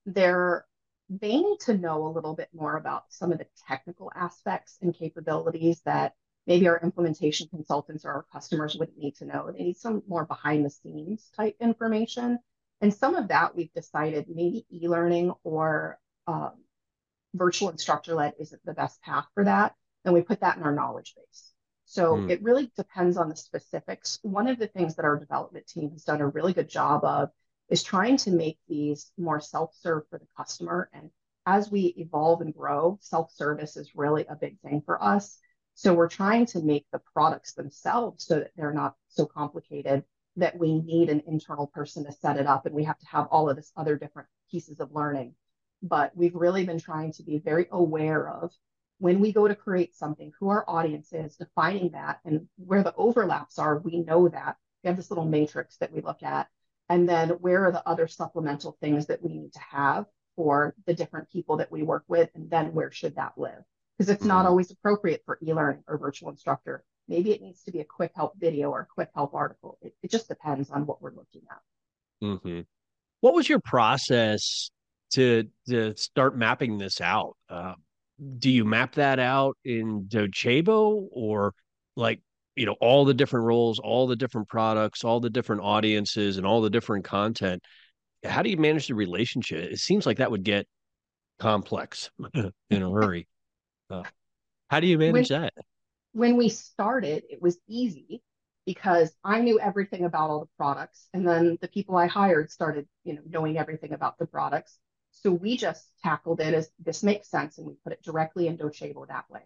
they're 0.05 0.65
they 1.09 1.35
need 1.38 1.59
to 1.59 1.77
know 1.77 2.07
a 2.07 2.13
little 2.13 2.33
bit 2.33 2.50
more 2.53 2.77
about 2.77 3.03
some 3.09 3.31
of 3.31 3.38
the 3.38 3.45
technical 3.67 4.12
aspects 4.15 4.77
and 4.81 4.95
capabilities 4.95 5.81
that 5.85 6.13
maybe 6.47 6.67
our 6.67 6.79
implementation 6.79 7.47
consultants 7.50 8.05
or 8.05 8.12
our 8.12 8.25
customers 8.31 8.75
wouldn't 8.75 8.97
need 8.97 9.15
to 9.17 9.25
know. 9.25 9.51
They 9.51 9.63
need 9.63 9.77
some 9.77 10.01
more 10.07 10.25
behind 10.25 10.65
the 10.65 10.69
scenes 10.69 11.29
type 11.35 11.55
information. 11.59 12.39
And 12.81 12.93
some 12.93 13.15
of 13.15 13.27
that 13.27 13.55
we've 13.55 13.71
decided 13.73 14.25
maybe 14.27 14.65
e-learning 14.71 15.33
or 15.43 16.00
um, 16.25 16.53
virtual 17.33 17.69
instructor 17.69 18.15
led 18.15 18.33
isn't 18.39 18.65
the 18.65 18.73
best 18.73 19.01
path 19.01 19.27
for 19.33 19.43
that 19.43 19.75
and 20.05 20.13
we 20.13 20.21
put 20.21 20.41
that 20.41 20.57
in 20.57 20.63
our 20.63 20.73
knowledge 20.73 21.15
base. 21.15 21.52
So 21.85 22.15
mm. 22.15 22.29
it 22.29 22.41
really 22.41 22.71
depends 22.75 23.17
on 23.17 23.29
the 23.29 23.35
specifics. 23.35 24.19
One 24.21 24.47
of 24.47 24.59
the 24.59 24.67
things 24.67 24.95
that 24.95 25.05
our 25.05 25.19
development 25.19 25.67
team 25.67 25.91
has 25.91 26.03
done 26.03 26.21
a 26.21 26.27
really 26.27 26.53
good 26.53 26.69
job 26.69 27.03
of 27.03 27.29
is 27.69 27.83
trying 27.83 28.17
to 28.17 28.31
make 28.31 28.57
these 28.67 29.11
more 29.17 29.39
self-serve 29.39 30.03
for 30.09 30.19
the 30.19 30.27
customer. 30.37 30.89
And 30.93 31.09
as 31.45 31.71
we 31.71 31.93
evolve 31.97 32.41
and 32.41 32.53
grow, 32.53 32.97
self-service 33.01 33.77
is 33.77 33.95
really 33.95 34.25
a 34.29 34.35
big 34.35 34.59
thing 34.61 34.81
for 34.85 35.01
us. 35.03 35.37
So 35.75 35.93
we're 35.93 36.09
trying 36.09 36.45
to 36.47 36.61
make 36.61 36.85
the 36.91 37.01
products 37.13 37.53
themselves 37.53 38.25
so 38.25 38.39
that 38.39 38.51
they're 38.55 38.73
not 38.73 38.95
so 39.09 39.25
complicated 39.25 40.03
that 40.35 40.57
we 40.57 40.79
need 40.79 41.09
an 41.09 41.23
internal 41.27 41.67
person 41.67 42.05
to 42.05 42.11
set 42.11 42.37
it 42.37 42.47
up 42.47 42.65
and 42.65 42.73
we 42.73 42.83
have 42.83 42.97
to 42.99 43.05
have 43.07 43.27
all 43.27 43.49
of 43.49 43.55
this 43.55 43.71
other 43.75 43.97
different 43.97 44.27
pieces 44.49 44.79
of 44.79 44.91
learning. 44.93 45.33
But 45.81 46.15
we've 46.15 46.35
really 46.35 46.65
been 46.65 46.79
trying 46.79 47.11
to 47.13 47.23
be 47.23 47.39
very 47.39 47.67
aware 47.71 48.29
of 48.29 48.51
when 49.00 49.19
we 49.19 49.33
go 49.33 49.47
to 49.47 49.55
create 49.55 49.95
something, 49.95 50.31
who 50.39 50.50
our 50.50 50.63
audience 50.67 51.12
is, 51.13 51.35
defining 51.35 51.89
that 51.91 52.19
and 52.25 52.47
where 52.57 52.83
the 52.83 52.95
overlaps 52.95 53.59
are, 53.59 53.79
we 53.79 54.00
know 54.00 54.29
that. 54.29 54.57
We 54.83 54.88
have 54.88 54.97
this 54.97 55.12
little 55.12 55.25
matrix 55.25 55.77
that 55.77 55.91
we 55.91 56.01
look 56.01 56.23
at. 56.23 56.47
And 56.89 57.07
then 57.07 57.29
where 57.29 57.65
are 57.65 57.71
the 57.71 57.88
other 57.88 58.07
supplemental 58.07 58.77
things 58.81 59.07
that 59.07 59.23
we 59.23 59.33
need 59.33 59.53
to 59.53 59.59
have 59.59 60.05
for 60.35 60.75
the 60.85 60.93
different 60.93 61.29
people 61.29 61.57
that 61.57 61.71
we 61.71 61.83
work 61.83 62.03
with? 62.07 62.29
And 62.35 62.50
then 62.50 62.73
where 62.73 62.91
should 62.91 63.15
that 63.15 63.33
live? 63.38 63.63
Because 63.97 64.09
it's 64.09 64.25
not 64.25 64.39
mm-hmm. 64.39 64.47
always 64.50 64.71
appropriate 64.71 65.21
for 65.25 65.39
e 65.41 65.53
learning 65.53 65.83
or 65.88 65.97
virtual 65.97 66.29
instructor. 66.29 66.83
Maybe 67.07 67.31
it 67.31 67.41
needs 67.41 67.63
to 67.63 67.71
be 67.71 67.79
a 67.79 67.85
quick 67.85 68.12
help 68.15 68.33
video 68.39 68.71
or 68.71 68.81
a 68.81 68.85
quick 68.85 69.09
help 69.15 69.33
article. 69.33 69.77
It, 69.81 69.93
it 70.01 70.12
just 70.12 70.27
depends 70.27 70.69
on 70.69 70.85
what 70.85 71.01
we're 71.01 71.12
looking 71.12 71.43
at. 71.50 72.25
Mm-hmm. 72.25 72.62
What 73.21 73.33
was 73.33 73.47
your 73.47 73.59
process 73.59 74.69
to 75.12 75.47
to 75.69 75.95
start 75.95 76.38
mapping 76.38 76.77
this 76.77 77.01
out? 77.01 77.38
Uh, 77.50 77.75
do 78.38 78.50
you 78.50 78.65
map 78.65 78.96
that 78.96 79.20
out 79.20 79.58
in 79.63 80.05
Docebo 80.08 81.08
or 81.12 81.53
like 81.96 82.22
you 82.55 82.65
know 82.65 82.75
all 82.79 83.05
the 83.05 83.13
different 83.13 83.46
roles, 83.46 83.79
all 83.79 84.08
the 84.08 84.15
different 84.15 84.48
products, 84.48 85.03
all 85.03 85.20
the 85.20 85.29
different 85.29 85.62
audiences, 85.62 86.38
and 86.38 86.46
all 86.46 86.62
the 86.62 86.70
different 86.70 87.05
content? 87.05 87.63
How 88.24 88.41
do 88.41 88.50
you 88.50 88.58
manage 88.58 88.88
the 88.88 88.96
relationship? 88.96 89.72
It 89.72 89.79
seems 89.79 90.05
like 90.05 90.17
that 90.17 90.32
would 90.32 90.43
get 90.43 90.67
complex 91.39 92.10
in 92.70 92.84
a 92.84 92.91
hurry. 92.91 93.27
Uh, 93.89 94.03
how 94.70 94.79
do 94.79 94.88
you 94.88 94.98
manage 94.98 95.29
when, 95.29 95.41
that? 95.41 95.53
When 96.13 96.38
we 96.38 96.50
started, 96.50 97.24
it 97.29 97.41
was 97.41 97.58
easy 97.67 98.22
because 98.65 99.13
I 99.24 99.41
knew 99.41 99.60
everything 99.60 100.05
about 100.05 100.29
all 100.29 100.39
the 100.41 100.50
products, 100.58 101.10
and 101.13 101.27
then 101.27 101.58
the 101.62 101.67
people 101.67 101.98
I 101.98 102.08
hired 102.08 102.50
started, 102.50 102.88
you 103.03 103.15
know, 103.15 103.22
knowing 103.27 103.58
everything 103.58 103.93
about 103.93 104.17
the 104.17 104.25
products. 104.25 104.77
So 105.13 105.32
we 105.32 105.58
just 105.58 105.88
tackled 106.03 106.41
it 106.41 106.53
as 106.53 106.70
this 106.79 107.03
makes 107.03 107.29
sense 107.29 107.58
and 107.58 107.67
we 107.67 107.75
put 107.84 107.93
it 107.93 108.03
directly 108.03 108.48
in 108.48 108.58
Docebo 108.58 109.08
that 109.08 109.29
way. 109.29 109.41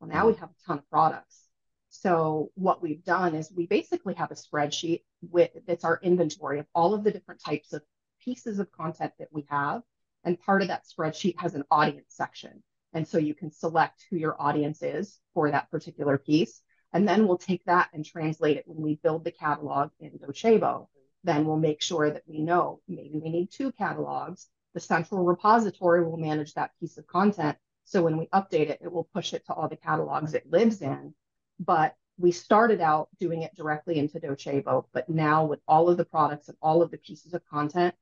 Well, 0.00 0.10
now 0.10 0.26
we 0.26 0.32
mm-hmm. 0.32 0.40
have 0.40 0.50
a 0.50 0.66
ton 0.66 0.78
of 0.78 0.90
products. 0.90 1.40
So 1.88 2.50
what 2.56 2.82
we've 2.82 3.04
done 3.04 3.34
is 3.34 3.52
we 3.54 3.66
basically 3.66 4.14
have 4.14 4.32
a 4.32 4.34
spreadsheet 4.34 5.02
with 5.22 5.50
that's 5.66 5.84
our 5.84 6.00
inventory 6.02 6.58
of 6.58 6.66
all 6.74 6.92
of 6.92 7.04
the 7.04 7.12
different 7.12 7.40
types 7.42 7.72
of 7.72 7.82
pieces 8.20 8.58
of 8.58 8.72
content 8.72 9.12
that 9.18 9.28
we 9.30 9.46
have. 9.48 9.82
And 10.24 10.40
part 10.40 10.62
of 10.62 10.68
that 10.68 10.84
spreadsheet 10.84 11.40
has 11.40 11.54
an 11.54 11.64
audience 11.70 12.08
section. 12.08 12.62
And 12.92 13.06
so 13.06 13.18
you 13.18 13.34
can 13.34 13.52
select 13.52 14.04
who 14.10 14.16
your 14.16 14.40
audience 14.40 14.82
is 14.82 15.20
for 15.32 15.50
that 15.50 15.70
particular 15.70 16.18
piece. 16.18 16.60
And 16.92 17.08
then 17.08 17.26
we'll 17.26 17.38
take 17.38 17.64
that 17.66 17.90
and 17.92 18.04
translate 18.04 18.56
it 18.56 18.64
when 18.66 18.82
we 18.82 18.96
build 18.96 19.24
the 19.24 19.32
catalog 19.32 19.90
in 20.00 20.18
Docebo. 20.18 20.88
Then 21.22 21.46
we'll 21.46 21.58
make 21.58 21.80
sure 21.80 22.10
that 22.10 22.22
we 22.26 22.40
know 22.40 22.80
maybe 22.88 23.20
we 23.22 23.30
need 23.30 23.50
two 23.50 23.72
catalogs 23.72 24.48
the 24.74 24.80
central 24.80 25.24
repository 25.24 26.04
will 26.04 26.16
manage 26.16 26.54
that 26.54 26.72
piece 26.80 26.98
of 26.98 27.06
content. 27.06 27.56
So 27.84 28.02
when 28.02 28.16
we 28.18 28.26
update 28.26 28.68
it, 28.70 28.80
it 28.82 28.92
will 28.92 29.08
push 29.14 29.32
it 29.32 29.46
to 29.46 29.54
all 29.54 29.68
the 29.68 29.76
catalogs 29.76 30.34
it 30.34 30.50
lives 30.50 30.82
in. 30.82 31.14
But 31.60 31.94
we 32.18 32.32
started 32.32 32.80
out 32.80 33.08
doing 33.18 33.42
it 33.42 33.54
directly 33.56 33.98
into 33.98 34.20
Docebo, 34.20 34.86
but 34.92 35.08
now 35.08 35.44
with 35.44 35.60
all 35.66 35.88
of 35.88 35.96
the 35.96 36.04
products 36.04 36.48
and 36.48 36.56
all 36.60 36.82
of 36.82 36.90
the 36.90 36.98
pieces 36.98 37.34
of 37.34 37.44
content, 37.46 37.94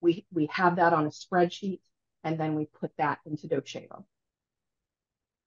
we, 0.00 0.26
we 0.32 0.46
have 0.52 0.76
that 0.76 0.92
on 0.92 1.06
a 1.06 1.10
spreadsheet 1.10 1.80
and 2.24 2.38
then 2.38 2.54
we 2.54 2.66
put 2.66 2.90
that 2.98 3.18
into 3.24 3.48
Docebo. 3.48 4.04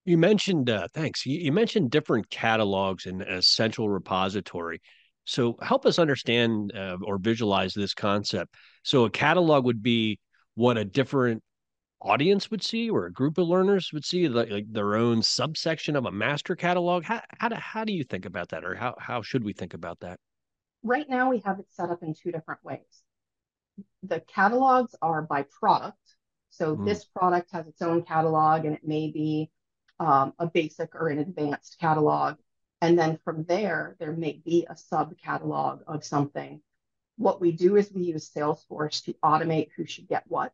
You 0.05 0.17
mentioned, 0.17 0.69
uh, 0.69 0.87
thanks. 0.93 1.25
You, 1.25 1.39
you, 1.39 1.51
mentioned 1.51 1.91
different 1.91 2.29
catalogs 2.29 3.05
in 3.05 3.21
a 3.21 3.41
central 3.41 3.87
repository. 3.87 4.81
So 5.25 5.57
help 5.61 5.85
us 5.85 5.99
understand 5.99 6.73
uh, 6.75 6.97
or 7.03 7.17
visualize 7.19 7.73
this 7.73 7.93
concept. 7.93 8.55
So 8.83 9.05
a 9.05 9.11
catalog 9.11 9.65
would 9.65 9.83
be 9.83 10.19
what 10.55 10.77
a 10.77 10.85
different 10.85 11.43
audience 12.01 12.49
would 12.49 12.63
see 12.63 12.89
or 12.89 13.05
a 13.05 13.11
group 13.11 13.37
of 13.37 13.47
learners 13.47 13.91
would 13.93 14.03
see 14.03 14.27
like, 14.27 14.49
like 14.49 14.65
their 14.71 14.95
own 14.95 15.21
subsection 15.21 15.95
of 15.95 16.05
a 16.05 16.11
master 16.11 16.55
catalog? 16.55 17.03
How, 17.03 17.21
how, 17.37 17.49
do, 17.49 17.55
how 17.55 17.83
do 17.83 17.93
you 17.93 18.03
think 18.03 18.25
about 18.25 18.49
that 18.49 18.65
or 18.65 18.75
how, 18.75 18.95
how 18.99 19.21
should 19.21 19.43
we 19.43 19.53
think 19.53 19.73
about 19.73 19.99
that? 19.99 20.19
Right 20.83 21.07
now 21.07 21.29
we 21.29 21.39
have 21.45 21.59
it 21.59 21.67
set 21.69 21.89
up 21.89 22.01
in 22.01 22.13
two 22.13 22.31
different 22.31 22.63
ways. 22.63 23.03
The 24.03 24.19
catalogs 24.21 24.95
are 25.01 25.21
by 25.21 25.45
product. 25.59 25.97
So 26.49 26.75
mm. 26.75 26.85
this 26.85 27.05
product 27.05 27.51
has 27.51 27.67
its 27.67 27.81
own 27.81 28.03
catalog 28.03 28.65
and 28.65 28.75
it 28.75 28.85
may 28.85 29.11
be 29.11 29.51
um, 29.99 30.33
a 30.39 30.47
basic 30.47 30.95
or 30.95 31.09
an 31.09 31.19
advanced 31.19 31.77
catalog. 31.79 32.37
And 32.81 32.97
then 32.97 33.19
from 33.23 33.43
there 33.43 33.95
there 33.99 34.11
may 34.11 34.41
be 34.43 34.65
a 34.69 34.75
sub 34.75 35.13
catalog 35.19 35.81
of 35.87 36.03
something 36.03 36.61
what 37.21 37.39
we 37.39 37.51
do 37.51 37.75
is 37.75 37.91
we 37.91 38.01
use 38.01 38.31
Salesforce 38.35 39.03
to 39.05 39.13
automate 39.23 39.69
who 39.77 39.85
should 39.85 40.07
get 40.07 40.23
what. 40.27 40.53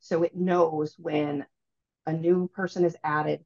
So 0.00 0.22
it 0.22 0.34
knows 0.34 0.94
when 0.98 1.44
a 2.06 2.12
new 2.12 2.48
person 2.48 2.84
is 2.84 2.96
added 3.04 3.44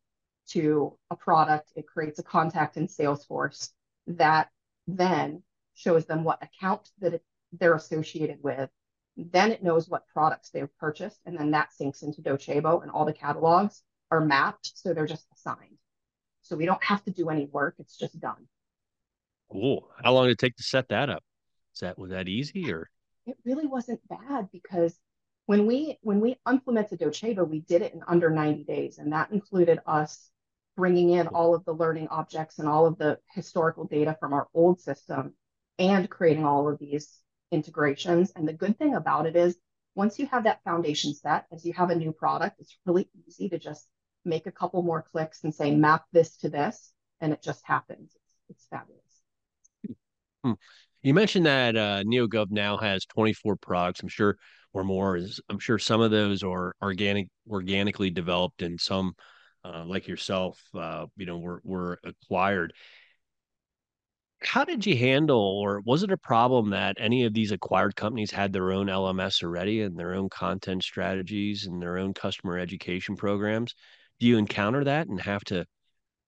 to 0.50 0.96
a 1.10 1.16
product, 1.16 1.72
it 1.74 1.86
creates 1.88 2.20
a 2.20 2.22
contact 2.22 2.76
in 2.76 2.86
Salesforce 2.86 3.70
that 4.06 4.50
then 4.86 5.42
shows 5.74 6.06
them 6.06 6.22
what 6.22 6.42
account 6.42 6.88
that 7.00 7.14
it, 7.14 7.24
they're 7.52 7.74
associated 7.74 8.38
with. 8.40 8.70
Then 9.16 9.50
it 9.50 9.64
knows 9.64 9.88
what 9.88 10.06
products 10.06 10.50
they've 10.50 10.76
purchased, 10.78 11.18
and 11.26 11.36
then 11.36 11.50
that 11.50 11.70
syncs 11.78 12.04
into 12.04 12.22
Docebo, 12.22 12.82
and 12.82 12.90
all 12.90 13.04
the 13.04 13.12
catalogs 13.12 13.82
are 14.12 14.20
mapped, 14.20 14.78
so 14.78 14.94
they're 14.94 15.06
just 15.06 15.26
assigned. 15.34 15.78
So 16.42 16.56
we 16.56 16.66
don't 16.66 16.82
have 16.84 17.04
to 17.04 17.10
do 17.10 17.28
any 17.28 17.46
work; 17.46 17.74
it's 17.78 17.98
just 17.98 18.18
done. 18.20 18.46
Cool. 19.50 19.88
How 20.02 20.12
long 20.12 20.26
did 20.26 20.32
it 20.32 20.38
take 20.38 20.56
to 20.56 20.62
set 20.62 20.88
that 20.88 21.10
up? 21.10 21.24
Is 21.74 21.80
that 21.80 21.98
was 21.98 22.10
that 22.10 22.28
easy 22.28 22.72
or? 22.72 22.90
It 23.26 23.36
really 23.44 23.66
wasn't 23.66 24.00
bad 24.08 24.48
because 24.52 24.98
when 25.46 25.66
we 25.66 25.98
when 26.02 26.20
we 26.20 26.36
implemented 26.48 27.00
Docebo, 27.00 27.48
we 27.48 27.60
did 27.60 27.82
it 27.82 27.94
in 27.94 28.02
under 28.06 28.30
90 28.30 28.64
days, 28.64 28.98
and 28.98 29.12
that 29.12 29.30
included 29.30 29.80
us 29.86 30.30
bringing 30.76 31.10
in 31.10 31.26
all 31.28 31.54
of 31.54 31.64
the 31.64 31.74
learning 31.74 32.08
objects 32.08 32.58
and 32.58 32.68
all 32.68 32.86
of 32.86 32.96
the 32.98 33.18
historical 33.34 33.84
data 33.84 34.16
from 34.18 34.32
our 34.32 34.48
old 34.54 34.80
system 34.80 35.34
and 35.78 36.08
creating 36.08 36.44
all 36.44 36.68
of 36.68 36.78
these 36.78 37.18
integrations. 37.50 38.32
And 38.34 38.46
the 38.46 38.52
good 38.52 38.78
thing 38.78 38.94
about 38.94 39.26
it 39.26 39.36
is 39.36 39.56
once 39.94 40.18
you 40.18 40.26
have 40.26 40.44
that 40.44 40.62
foundation 40.64 41.14
set, 41.14 41.46
as 41.52 41.64
you 41.64 41.72
have 41.72 41.90
a 41.90 41.96
new 41.96 42.12
product, 42.12 42.60
it's 42.60 42.78
really 42.86 43.08
easy 43.26 43.48
to 43.48 43.58
just 43.58 43.86
make 44.24 44.46
a 44.46 44.52
couple 44.52 44.82
more 44.82 45.02
clicks 45.02 45.44
and 45.44 45.54
say, 45.54 45.74
map 45.74 46.04
this 46.12 46.36
to 46.38 46.48
this, 46.48 46.92
and 47.20 47.32
it 47.32 47.42
just 47.42 47.62
happens. 47.64 48.14
It's, 48.14 48.34
it's 48.50 48.66
fabulous. 48.70 49.00
Hmm. 50.44 50.52
You 51.02 51.14
mentioned 51.14 51.46
that 51.46 51.76
uh, 51.76 52.02
NeoGov 52.04 52.50
now 52.50 52.76
has 52.78 53.04
24 53.06 53.56
products. 53.56 54.02
I'm 54.02 54.08
sure, 54.08 54.36
or 54.72 54.84
more. 54.84 55.18
I'm 55.48 55.58
sure 55.58 55.78
some 55.78 56.00
of 56.00 56.10
those 56.10 56.42
are 56.42 56.74
organic, 56.82 57.28
organically 57.48 58.10
developed, 58.10 58.62
and 58.62 58.80
some, 58.80 59.14
uh, 59.64 59.84
like 59.86 60.08
yourself, 60.08 60.60
uh, 60.74 61.06
you 61.16 61.26
know, 61.26 61.38
were 61.38 61.60
were 61.64 61.98
acquired. 62.04 62.72
How 64.42 64.64
did 64.66 64.84
you 64.84 64.98
handle, 64.98 65.38
or 65.40 65.80
was 65.80 66.02
it 66.02 66.12
a 66.12 66.18
problem 66.18 66.68
that 66.70 66.96
any 66.98 67.24
of 67.24 67.32
these 67.32 67.52
acquired 67.52 67.96
companies 67.96 68.30
had 68.32 68.52
their 68.52 68.70
own 68.70 68.90
LMS 68.90 69.42
already 69.42 69.80
and 69.80 69.98
their 69.98 70.12
own 70.14 70.28
content 70.28 70.82
strategies 70.84 71.64
and 71.66 71.80
their 71.80 71.96
own 71.96 72.12
customer 72.12 72.58
education 72.58 73.16
programs? 73.16 73.74
Do 74.18 74.26
you 74.26 74.36
encounter 74.36 74.84
that 74.84 75.06
and 75.08 75.20
have 75.22 75.44
to 75.44 75.64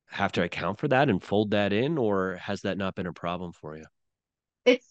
have 0.09 0.33
to 0.33 0.43
account 0.45 0.79
for 0.81 0.88
that 0.88 1.11
and 1.11 1.23
fold 1.23 1.50
that 1.52 1.73
in, 1.73 1.99
or 1.99 2.37
has 2.37 2.62
that 2.62 2.79
not 2.79 2.95
been 2.95 3.07
a 3.07 3.12
problem 3.12 3.52
for 3.52 3.76
you? 3.76 3.85
It's 4.64 4.87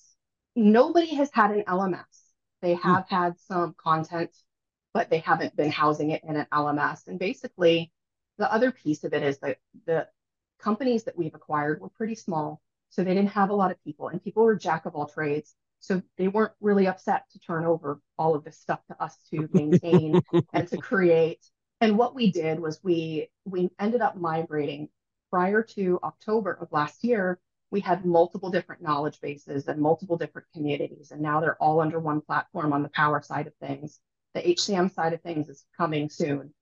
nobody 0.56 1.16
has 1.16 1.30
had 1.34 1.52
an 1.52 1.64
LMS. 1.68 2.04
They 2.62 2.76
hmm. 2.76 2.82
have 2.82 3.08
had 3.10 3.40
some 3.40 3.76
content, 3.78 4.36
but 4.94 5.10
they 5.10 5.20
haven't 5.20 5.56
been 5.56 5.72
housing 5.72 6.12
it 6.12 6.24
in 6.24 6.36
an 6.36 6.48
LMS. 6.52 7.08
And 7.08 7.20
basically, 7.20 7.92
the 8.38 8.52
other 8.52 8.72
piece 8.72 9.04
of 9.04 9.14
it 9.14 9.24
is 9.24 9.40
that 9.40 9.58
the 9.86 10.08
companies 10.60 11.04
that 11.06 11.18
we've 11.18 11.36
acquired 11.36 11.82
were 11.82 11.90
pretty 11.90 12.16
small. 12.16 12.62
So 12.90 13.04
they 13.04 13.14
didn't 13.14 13.30
have 13.30 13.50
a 13.52 13.56
lot 13.56 13.72
of 13.72 13.82
people, 13.84 14.10
and 14.10 14.22
people 14.22 14.44
were 14.44 14.56
jack 14.56 14.86
of 14.86 14.96
all 14.96 15.08
trades. 15.08 15.56
So 15.80 16.02
they 16.18 16.28
weren't 16.28 16.52
really 16.60 16.88
upset 16.88 17.24
to 17.32 17.40
turn 17.40 17.66
over 17.66 18.00
all 18.18 18.36
of 18.36 18.44
this 18.44 18.60
stuff 18.60 18.82
to 18.88 19.02
us 19.02 19.18
to 19.32 19.50
maintain 19.54 20.22
and 20.54 20.68
to 20.68 20.78
create. 20.78 21.40
And 21.80 21.98
what 21.98 22.14
we 22.14 22.32
did 22.32 22.60
was 22.60 22.80
we 22.84 23.30
we 23.46 23.70
ended 23.80 24.02
up 24.02 24.16
migrating 24.18 24.90
prior 25.32 25.64
to 25.64 26.00
October 26.04 26.58
of 26.62 26.72
last 26.72 27.04
year 27.04 27.40
we 27.72 27.80
had 27.80 28.06
multiple 28.06 28.52
different 28.52 28.82
knowledge 28.82 29.20
bases 29.22 29.68
and 29.68 29.82
multiple 29.82 30.18
different 30.18 30.48
communities, 30.54 31.12
and 31.12 31.22
now 31.22 31.40
they're 31.40 31.62
all 31.62 31.80
under 31.80 32.00
one 32.00 32.22
platform 32.22 32.74
on 32.74 32.84
the 32.84 32.90
power 32.90 33.22
side 33.22 33.48
of 33.48 33.56
things. 33.56 34.00
The 34.34 34.42
HCM 34.42 34.94
side 34.94 35.14
of 35.14 35.22
things 35.22 35.50
is 35.50 35.66
coming 35.78 36.10
soon, 36.10 36.54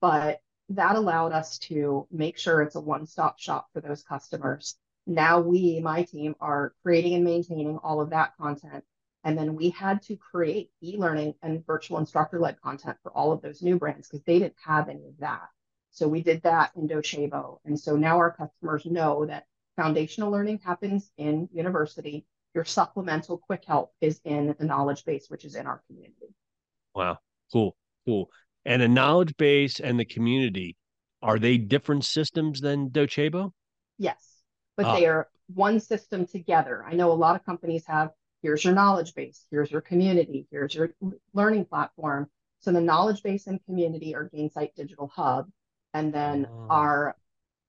but 0.00 0.40
that 0.70 0.96
allowed 0.96 1.32
us 1.32 1.58
to 1.58 2.06
make 2.10 2.38
sure 2.38 2.62
it's 2.62 2.74
a 2.74 2.80
one-stop 2.80 3.38
shop 3.38 3.68
for 3.72 3.80
those 3.80 4.02
customers. 4.02 4.76
Now 5.06 5.40
we, 5.40 5.80
my 5.80 6.04
team, 6.04 6.34
are 6.40 6.74
creating 6.82 7.14
and 7.14 7.24
maintaining 7.24 7.78
all 7.78 8.00
of 8.00 8.10
that 8.10 8.36
content. 8.38 8.84
And 9.24 9.38
then 9.38 9.54
we 9.54 9.70
had 9.70 10.02
to 10.02 10.16
create 10.16 10.70
e-learning 10.82 11.34
and 11.42 11.64
virtual 11.66 11.98
instructor-led 11.98 12.60
content 12.60 12.98
for 13.02 13.12
all 13.12 13.32
of 13.32 13.40
those 13.42 13.62
new 13.62 13.78
brands 13.78 14.08
because 14.08 14.24
they 14.24 14.38
didn't 14.38 14.54
have 14.64 14.88
any 14.88 15.06
of 15.06 15.18
that. 15.18 15.48
So 15.90 16.08
we 16.08 16.22
did 16.22 16.42
that 16.42 16.72
in 16.76 16.88
Docebo. 16.88 17.58
And 17.64 17.78
so 17.78 17.96
now 17.96 18.16
our 18.18 18.32
customers 18.32 18.84
know 18.84 19.26
that 19.26 19.46
foundational 19.76 20.30
learning 20.30 20.60
happens 20.64 21.10
in 21.18 21.48
university. 21.52 22.26
Your 22.54 22.64
supplemental 22.64 23.38
quick 23.38 23.64
help 23.66 23.92
is 24.00 24.20
in 24.24 24.54
the 24.58 24.64
knowledge 24.64 25.04
base, 25.04 25.26
which 25.28 25.44
is 25.44 25.56
in 25.56 25.66
our 25.66 25.82
community. 25.86 26.34
Wow. 26.94 27.18
Cool. 27.52 27.76
Cool. 28.06 28.30
And 28.64 28.82
a 28.82 28.88
knowledge 28.88 29.36
base 29.36 29.80
and 29.80 29.98
the 29.98 30.04
community, 30.04 30.76
are 31.22 31.38
they 31.38 31.58
different 31.58 32.04
systems 32.04 32.60
than 32.60 32.90
Docebo? 32.90 33.50
Yes, 33.98 34.42
but 34.76 34.86
ah. 34.86 34.96
they 34.96 35.06
are 35.06 35.28
one 35.52 35.80
system 35.80 36.26
together. 36.26 36.84
I 36.86 36.94
know 36.94 37.12
a 37.12 37.14
lot 37.14 37.36
of 37.36 37.44
companies 37.44 37.84
have 37.86 38.10
here's 38.42 38.64
your 38.64 38.74
knowledge 38.74 39.14
base, 39.14 39.46
here's 39.50 39.70
your 39.70 39.80
community, 39.80 40.46
here's 40.50 40.74
your 40.74 40.94
learning 41.32 41.64
platform. 41.64 42.28
So 42.60 42.72
the 42.72 42.80
knowledge 42.80 43.22
base 43.22 43.46
and 43.46 43.62
community 43.64 44.14
are 44.14 44.30
Gainsight 44.30 44.74
Digital 44.74 45.08
Hub, 45.14 45.48
and 45.92 46.12
then 46.12 46.46
oh. 46.50 46.66
our 46.70 47.16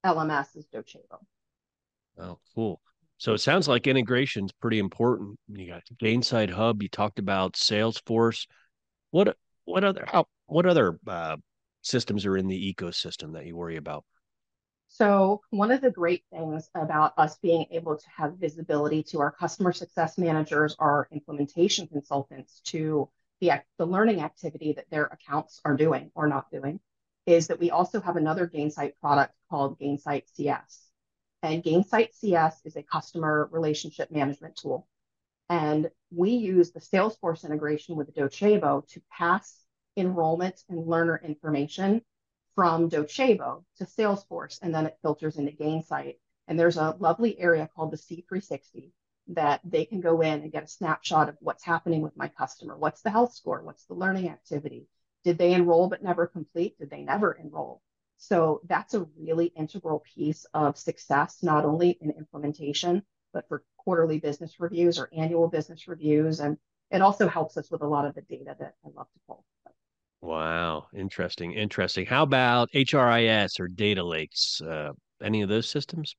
LMS 0.06 0.56
is 0.56 0.66
Docebo. 0.74 1.20
Oh, 2.18 2.40
cool. 2.54 2.82
So 3.18 3.34
it 3.34 3.40
sounds 3.40 3.68
like 3.68 3.88
integration 3.88 4.46
is 4.46 4.52
pretty 4.52 4.80
important. 4.80 5.40
You 5.48 5.68
got 5.68 5.84
Gainsight 6.02 6.50
Hub. 6.50 6.82
You 6.82 6.90
talked 6.90 7.20
about 7.20 7.54
Salesforce. 7.54 8.46
What 9.12 9.38
what 9.64 9.84
other 9.84 10.06
how 10.08 10.26
what 10.48 10.66
other 10.66 11.00
uh, 11.08 11.38
systems 11.82 12.26
are 12.26 12.38
in 12.38 12.48
the 12.48 12.74
ecosystem 12.74 13.34
that 13.34 13.46
you 13.46 13.56
worry 13.56 13.78
about? 13.78 14.04
So 14.88 15.42
one 15.50 15.72
of 15.72 15.82
the 15.82 15.92
great 15.92 16.24
things 16.32 16.70
about 16.76 17.14
us 17.18 17.38
being 17.38 17.66
able 17.72 17.98
to 17.98 18.10
have 18.16 18.38
visibility 18.38 19.04
to 19.04 19.20
our 19.20 19.32
customer 19.32 19.74
success 19.74 20.18
managers, 20.18 20.76
our 20.80 21.08
implementation 21.12 21.88
consultants, 21.88 22.62
to 22.66 23.10
the 23.42 23.52
the 23.78 23.86
learning 23.86 24.22
activity 24.22 24.74
that 24.74 24.90
their 24.90 25.06
accounts 25.06 25.60
are 25.66 25.76
doing 25.76 26.12
or 26.16 26.28
not 26.28 26.50
doing, 26.52 26.80
is 27.26 27.48
that 27.48 27.60
we 27.60 27.72
also 27.72 28.00
have 28.00 28.16
another 28.16 28.48
Gainsight 28.48 28.94
product 29.02 29.34
called 29.50 29.80
Gainsight 29.80 30.24
CS. 30.34 30.85
And 31.46 31.64
Gainsight 31.64 32.16
CS 32.16 32.60
is 32.66 32.76
a 32.76 32.82
customer 32.82 33.48
relationship 33.52 34.10
management 34.10 34.56
tool. 34.56 34.88
And 35.48 35.92
we 36.10 36.32
use 36.32 36.72
the 36.72 36.80
Salesforce 36.80 37.46
integration 37.46 37.96
with 37.96 38.16
Docebo 38.16 38.88
to 38.88 39.02
pass 39.12 39.56
enrollment 39.96 40.64
and 40.70 40.88
learner 40.88 41.22
information 41.24 42.02
from 42.56 42.90
Docebo 42.90 43.64
to 43.78 43.86
Salesforce, 43.86 44.58
and 44.64 44.74
then 44.74 44.88
it 44.88 44.98
filters 45.04 45.38
into 45.38 45.52
Gainsight. 45.52 46.16
And 46.48 46.60
there's 46.60 46.78
a 46.78 46.96
lovely 47.00 47.40
area 47.40 47.70
called 47.76 47.92
the 47.92 47.98
C360 47.98 48.92
that 49.28 49.62
they 49.64 49.86
can 49.86 50.02
go 50.02 50.22
in 50.22 50.42
and 50.42 50.52
get 50.52 50.64
a 50.64 50.68
snapshot 50.68 51.30
of 51.30 51.38
what's 51.42 51.64
happening 51.64 52.02
with 52.02 52.18
my 52.18 52.28
customer. 52.28 52.76
What's 52.76 53.04
the 53.04 53.12
health 53.12 53.36
score? 53.36 53.62
What's 53.62 53.86
the 53.86 53.94
learning 53.94 54.30
activity? 54.30 54.88
Did 55.24 55.38
they 55.38 55.54
enroll 55.54 55.90
but 55.90 56.02
never 56.02 56.26
complete? 56.26 56.80
Did 56.80 56.90
they 56.90 57.04
never 57.04 57.34
enroll? 57.34 57.84
So 58.18 58.62
that's 58.68 58.94
a 58.94 59.08
really 59.18 59.48
integral 59.48 60.04
piece 60.16 60.46
of 60.54 60.78
success, 60.78 61.44
not 61.44 61.66
only 61.66 61.98
in 62.02 62.12
implementation, 62.12 63.04
but 63.34 63.48
for 63.48 63.64
quarterly 63.78 64.20
business 64.20 64.60
reviews 64.60 64.98
or 64.98 65.10
annual 65.16 65.48
business 65.48 65.88
reviews. 65.88 66.40
And 66.40 66.58
it 66.92 67.02
also 67.02 67.28
helps 67.28 67.58
us 67.58 67.70
with 67.70 67.82
a 67.82 67.88
lot 67.88 68.06
of 68.06 68.16
the 68.16 68.22
data 68.22 68.56
that 68.58 68.76
I 68.86 68.90
love 68.96 69.08
to 69.14 69.20
pull. 69.28 69.44
Wow, 70.22 70.88
interesting, 70.94 71.54
interesting. 71.54 72.06
How 72.06 72.24
about 72.24 72.72
HRIS 72.72 73.60
or 73.60 73.68
data 73.68 74.04
lakes? 74.04 74.60
Uh, 74.60 74.94
any 75.22 75.44
of 75.44 75.50
those 75.50 75.70
systems? 75.70 76.16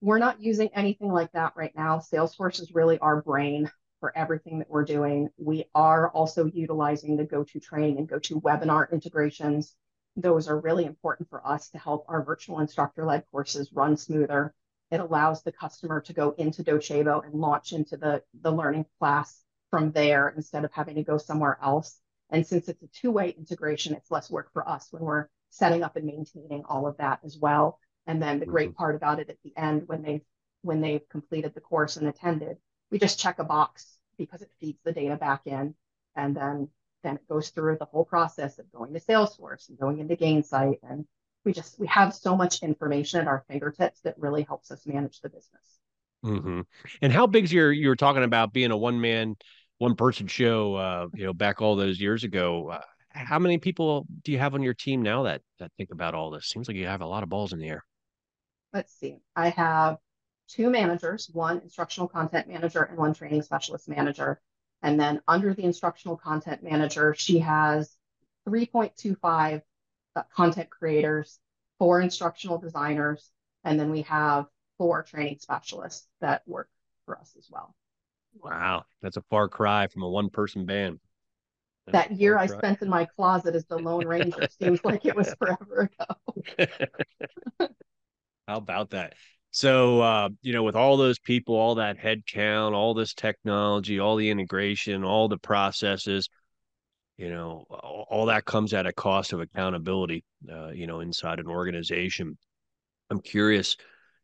We're 0.00 0.18
not 0.18 0.40
using 0.40 0.70
anything 0.74 1.12
like 1.12 1.30
that 1.32 1.52
right 1.56 1.72
now. 1.76 1.98
Salesforce 1.98 2.60
is 2.60 2.72
really 2.72 2.98
our 3.00 3.20
brain 3.20 3.70
for 4.00 4.16
everything 4.16 4.58
that 4.60 4.70
we're 4.70 4.84
doing. 4.84 5.28
We 5.36 5.66
are 5.74 6.08
also 6.10 6.46
utilizing 6.46 7.16
the 7.16 7.26
GoToTrain 7.26 7.98
and 7.98 8.08
GoToWebinar 8.08 8.90
integrations 8.92 9.76
those 10.20 10.48
are 10.48 10.58
really 10.58 10.84
important 10.84 11.28
for 11.28 11.46
us 11.46 11.70
to 11.70 11.78
help 11.78 12.04
our 12.08 12.22
virtual 12.22 12.60
instructor 12.60 13.04
led 13.04 13.24
courses 13.30 13.72
run 13.72 13.96
smoother. 13.96 14.54
It 14.90 15.00
allows 15.00 15.42
the 15.42 15.52
customer 15.52 16.00
to 16.02 16.12
go 16.12 16.32
into 16.32 16.64
Docebo 16.64 17.24
and 17.24 17.34
launch 17.34 17.72
into 17.72 17.96
the, 17.96 18.22
the 18.40 18.50
learning 18.50 18.86
class 18.98 19.42
from 19.70 19.92
there 19.92 20.32
instead 20.36 20.64
of 20.64 20.72
having 20.72 20.96
to 20.96 21.02
go 21.02 21.16
somewhere 21.16 21.58
else. 21.62 22.00
And 22.30 22.46
since 22.46 22.68
it's 22.68 22.82
a 22.82 22.88
two 22.88 23.10
way 23.10 23.30
integration, 23.30 23.94
it's 23.94 24.10
less 24.10 24.30
work 24.30 24.52
for 24.52 24.68
us 24.68 24.88
when 24.90 25.02
we're 25.02 25.28
setting 25.50 25.82
up 25.82 25.96
and 25.96 26.06
maintaining 26.06 26.64
all 26.64 26.86
of 26.86 26.96
that 26.98 27.20
as 27.24 27.36
well. 27.36 27.78
And 28.06 28.22
then 28.22 28.40
the 28.40 28.46
great 28.46 28.70
mm-hmm. 28.70 28.76
part 28.76 28.94
about 28.94 29.20
it 29.20 29.30
at 29.30 29.38
the 29.44 29.52
end, 29.56 29.84
when 29.86 30.02
they've 30.02 30.22
when 30.62 30.80
they've 30.80 31.08
completed 31.08 31.54
the 31.54 31.60
course 31.60 31.96
and 31.96 32.06
attended, 32.08 32.58
we 32.90 32.98
just 32.98 33.18
check 33.18 33.38
a 33.38 33.44
box 33.44 33.96
because 34.18 34.42
it 34.42 34.50
feeds 34.60 34.78
the 34.84 34.92
data 34.92 35.16
back 35.16 35.42
in, 35.46 35.74
and 36.14 36.36
then 36.36 36.68
then 37.02 37.16
it 37.16 37.28
goes 37.28 37.50
through 37.50 37.76
the 37.78 37.86
whole 37.86 38.04
process 38.04 38.58
of 38.58 38.70
going 38.72 38.92
to 38.92 39.00
Salesforce 39.00 39.68
and 39.68 39.78
going 39.78 39.98
into 39.98 40.16
Gainsight. 40.16 40.76
And 40.82 41.04
we 41.44 41.52
just, 41.52 41.78
we 41.78 41.86
have 41.86 42.14
so 42.14 42.36
much 42.36 42.62
information 42.62 43.20
at 43.20 43.26
our 43.26 43.44
fingertips 43.48 44.00
that 44.02 44.18
really 44.18 44.42
helps 44.42 44.70
us 44.70 44.86
manage 44.86 45.20
the 45.20 45.28
business. 45.28 45.78
Mm-hmm. 46.24 46.60
And 47.00 47.12
how 47.12 47.26
big's 47.26 47.52
your, 47.52 47.72
you 47.72 47.88
were 47.88 47.96
talking 47.96 48.24
about 48.24 48.52
being 48.52 48.70
a 48.70 48.76
one 48.76 49.00
man, 49.00 49.36
one 49.78 49.94
person 49.96 50.26
show, 50.26 50.74
uh, 50.74 51.06
you 51.14 51.24
know, 51.24 51.32
back 51.32 51.62
all 51.62 51.76
those 51.76 51.98
years 51.98 52.24
ago. 52.24 52.70
Uh, 52.70 52.80
how 53.12 53.38
many 53.38 53.58
people 53.58 54.06
do 54.22 54.32
you 54.32 54.38
have 54.38 54.54
on 54.54 54.62
your 54.62 54.74
team 54.74 55.02
now 55.02 55.24
that 55.24 55.40
that 55.58 55.72
think 55.76 55.90
about 55.90 56.14
all 56.14 56.30
this? 56.30 56.46
Seems 56.46 56.68
like 56.68 56.76
you 56.76 56.86
have 56.86 57.00
a 57.00 57.06
lot 57.06 57.22
of 57.22 57.28
balls 57.28 57.52
in 57.52 57.58
the 57.58 57.68
air. 57.68 57.84
Let's 58.72 58.94
see. 58.94 59.16
I 59.34 59.48
have 59.50 59.96
two 60.48 60.70
managers, 60.70 61.28
one 61.32 61.60
instructional 61.60 62.08
content 62.08 62.48
manager 62.48 62.82
and 62.82 62.98
one 62.98 63.14
training 63.14 63.42
specialist 63.42 63.88
manager. 63.88 64.40
And 64.82 64.98
then 64.98 65.20
under 65.28 65.54
the 65.54 65.64
instructional 65.64 66.16
content 66.16 66.62
manager, 66.62 67.14
she 67.16 67.40
has 67.40 67.96
3.25 68.48 69.62
uh, 70.16 70.22
content 70.34 70.70
creators, 70.70 71.38
four 71.78 72.00
instructional 72.00 72.58
designers, 72.58 73.30
and 73.64 73.78
then 73.78 73.90
we 73.90 74.02
have 74.02 74.46
four 74.78 75.02
training 75.02 75.38
specialists 75.38 76.06
that 76.20 76.42
work 76.46 76.68
for 77.04 77.18
us 77.18 77.34
as 77.38 77.48
well. 77.50 77.74
Wow, 78.42 78.84
that's 79.02 79.16
a 79.16 79.22
far 79.22 79.48
cry 79.48 79.88
from 79.88 80.02
a 80.02 80.08
one 80.08 80.30
person 80.30 80.64
band. 80.64 81.00
That's 81.86 82.08
that 82.08 82.16
year 82.16 82.38
I 82.38 82.46
spent 82.46 82.82
in 82.82 82.88
my 82.88 83.04
closet 83.04 83.54
as 83.54 83.66
the 83.66 83.78
Lone 83.78 84.06
Ranger 84.06 84.48
seems 84.58 84.84
like 84.84 85.04
it 85.04 85.16
was 85.16 85.34
forever 85.34 85.90
ago. 85.90 86.16
How 88.48 88.56
about 88.56 88.90
that? 88.90 89.14
So, 89.52 90.00
uh, 90.00 90.28
you 90.42 90.52
know, 90.52 90.62
with 90.62 90.76
all 90.76 90.96
those 90.96 91.18
people, 91.18 91.56
all 91.56 91.74
that 91.76 91.98
head 91.98 92.22
count, 92.26 92.74
all 92.74 92.94
this 92.94 93.14
technology, 93.14 93.98
all 93.98 94.16
the 94.16 94.30
integration, 94.30 95.02
all 95.04 95.28
the 95.28 95.38
processes, 95.38 96.28
you 97.16 97.30
know, 97.30 97.64
all, 97.70 98.06
all 98.10 98.26
that 98.26 98.44
comes 98.44 98.72
at 98.74 98.86
a 98.86 98.92
cost 98.92 99.32
of 99.32 99.40
accountability, 99.40 100.24
uh, 100.50 100.68
you 100.68 100.86
know, 100.86 101.00
inside 101.00 101.40
an 101.40 101.48
organization. 101.48 102.38
I'm 103.10 103.20
curious, 103.20 103.76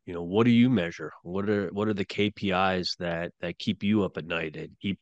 you 0.06 0.14
know, 0.14 0.22
what 0.22 0.44
do 0.44 0.50
you 0.52 0.70
measure? 0.70 1.12
What 1.22 1.48
are 1.50 1.68
what 1.72 1.88
are 1.88 1.94
the 1.94 2.04
KPIs 2.04 2.96
that 2.98 3.32
that 3.40 3.58
keep 3.58 3.82
you 3.82 4.04
up 4.04 4.16
at 4.16 4.26
night 4.26 4.56
and 4.56 4.70
keep 4.80 4.98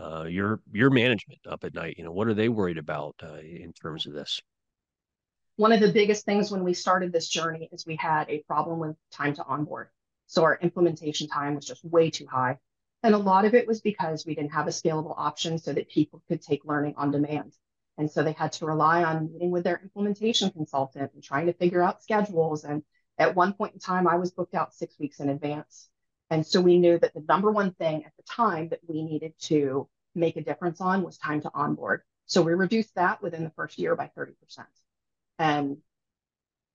uh, 0.00 0.24
your 0.24 0.60
your 0.72 0.90
management 0.90 1.40
up 1.46 1.64
at 1.64 1.74
night? 1.74 1.96
You 1.98 2.04
know, 2.04 2.12
what 2.12 2.28
are 2.28 2.34
they 2.34 2.48
worried 2.48 2.78
about 2.78 3.16
uh, 3.22 3.36
in 3.36 3.72
terms 3.74 4.06
of 4.06 4.14
this? 4.14 4.40
One 5.58 5.72
of 5.72 5.80
the 5.80 5.90
biggest 5.90 6.24
things 6.24 6.52
when 6.52 6.62
we 6.62 6.72
started 6.72 7.12
this 7.12 7.28
journey 7.28 7.68
is 7.72 7.84
we 7.84 7.96
had 7.96 8.30
a 8.30 8.44
problem 8.46 8.78
with 8.78 8.94
time 9.10 9.34
to 9.34 9.44
onboard. 9.44 9.88
So 10.28 10.44
our 10.44 10.56
implementation 10.62 11.26
time 11.26 11.56
was 11.56 11.66
just 11.66 11.84
way 11.84 12.10
too 12.10 12.28
high. 12.28 12.58
And 13.02 13.12
a 13.12 13.18
lot 13.18 13.44
of 13.44 13.54
it 13.54 13.66
was 13.66 13.80
because 13.80 14.24
we 14.24 14.36
didn't 14.36 14.52
have 14.52 14.68
a 14.68 14.70
scalable 14.70 15.14
option 15.16 15.58
so 15.58 15.72
that 15.72 15.90
people 15.90 16.22
could 16.28 16.42
take 16.42 16.64
learning 16.64 16.94
on 16.96 17.10
demand. 17.10 17.54
And 17.96 18.08
so 18.08 18.22
they 18.22 18.34
had 18.34 18.52
to 18.52 18.66
rely 18.66 19.02
on 19.02 19.32
meeting 19.32 19.50
with 19.50 19.64
their 19.64 19.80
implementation 19.82 20.50
consultant 20.50 21.10
and 21.12 21.24
trying 21.24 21.46
to 21.46 21.52
figure 21.52 21.82
out 21.82 22.04
schedules. 22.04 22.62
And 22.62 22.84
at 23.18 23.34
one 23.34 23.52
point 23.52 23.74
in 23.74 23.80
time, 23.80 24.06
I 24.06 24.14
was 24.14 24.30
booked 24.30 24.54
out 24.54 24.74
six 24.74 24.96
weeks 25.00 25.18
in 25.18 25.28
advance. 25.28 25.88
And 26.30 26.46
so 26.46 26.60
we 26.60 26.78
knew 26.78 27.00
that 27.00 27.14
the 27.14 27.24
number 27.28 27.50
one 27.50 27.72
thing 27.72 28.04
at 28.04 28.12
the 28.16 28.22
time 28.22 28.68
that 28.68 28.80
we 28.86 29.02
needed 29.02 29.32
to 29.46 29.88
make 30.14 30.36
a 30.36 30.44
difference 30.44 30.80
on 30.80 31.02
was 31.02 31.18
time 31.18 31.40
to 31.40 31.50
onboard. 31.52 32.02
So 32.26 32.42
we 32.42 32.54
reduced 32.54 32.94
that 32.94 33.20
within 33.20 33.42
the 33.42 33.50
first 33.50 33.76
year 33.76 33.96
by 33.96 34.08
30%. 34.16 34.34
And 35.38 35.78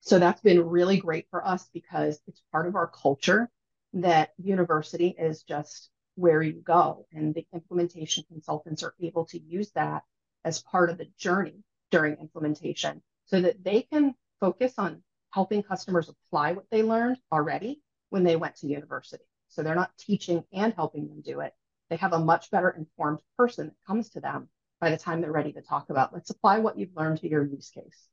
so 0.02 0.20
that's 0.20 0.42
been 0.42 0.68
really 0.68 0.98
great 0.98 1.28
for 1.30 1.46
us 1.46 1.68
because 1.74 2.20
it's 2.28 2.42
part 2.52 2.68
of 2.68 2.76
our 2.76 2.88
culture 2.88 3.50
that 3.94 4.34
university 4.38 5.16
is 5.18 5.44
just 5.44 5.90
where 6.16 6.42
you 6.42 6.62
go. 6.62 7.06
And 7.14 7.34
the 7.34 7.46
implementation 7.54 8.24
consultants 8.28 8.84
are 8.84 8.94
able 9.02 9.26
to 9.28 9.40
use 9.40 9.72
that 9.72 10.04
as 10.44 10.62
part 10.62 10.90
of 10.90 10.98
the 10.98 11.08
journey 11.18 11.64
during 11.92 12.18
implementation 12.18 13.02
so 13.26 13.42
that 13.42 13.64
they 13.64 13.84
can 13.84 14.14
focus 14.40 14.74
on 14.78 15.04
helping 15.32 15.64
customers 15.64 16.10
apply 16.10 16.52
what 16.52 16.70
they 16.70 16.84
learned 16.84 17.18
already 17.32 17.82
when 18.10 18.24
they 18.24 18.36
went 18.36 18.56
to 18.58 18.68
university. 18.68 19.24
So 19.48 19.64
they're 19.64 19.76
not 19.76 19.98
teaching 19.98 20.44
and 20.52 20.74
helping 20.74 21.08
them 21.08 21.22
do 21.22 21.40
it. 21.40 21.54
They 21.90 21.96
have 21.98 22.14
a 22.14 22.20
much 22.20 22.52
better 22.52 22.70
informed 22.70 23.20
person 23.38 23.68
that 23.68 23.88
comes 23.88 24.10
to 24.10 24.20
them 24.20 24.50
by 24.82 24.90
the 24.90 24.98
time 24.98 25.22
they're 25.22 25.32
ready 25.32 25.54
to 25.54 25.62
talk 25.62 25.90
about 25.90 26.14
let's 26.14 26.30
apply 26.30 26.60
what 26.60 26.78
you've 26.78 26.96
learned 26.96 27.20
to 27.20 27.30
your 27.30 27.46
use 27.46 27.70
case. 27.70 28.10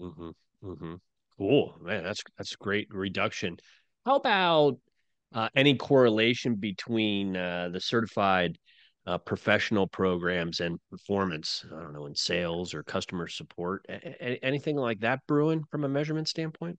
Mm-hmm. 0.00 0.30
Mm-hmm. 0.64 0.94
Cool, 1.38 1.74
man. 1.82 2.04
That's 2.04 2.22
that's 2.36 2.56
great 2.56 2.88
reduction. 2.92 3.56
How 4.04 4.16
about 4.16 4.78
uh, 5.34 5.48
any 5.54 5.74
correlation 5.74 6.56
between 6.56 7.36
uh, 7.36 7.70
the 7.72 7.80
certified 7.80 8.58
uh, 9.06 9.18
professional 9.18 9.86
programs 9.86 10.60
and 10.60 10.78
performance? 10.90 11.64
I 11.74 11.80
don't 11.80 11.92
know, 11.92 12.06
in 12.06 12.14
sales 12.14 12.74
or 12.74 12.82
customer 12.82 13.28
support, 13.28 13.84
a- 13.88 14.44
anything 14.44 14.76
like 14.76 15.00
that 15.00 15.20
brewing 15.26 15.64
from 15.70 15.84
a 15.84 15.88
measurement 15.88 16.28
standpoint? 16.28 16.78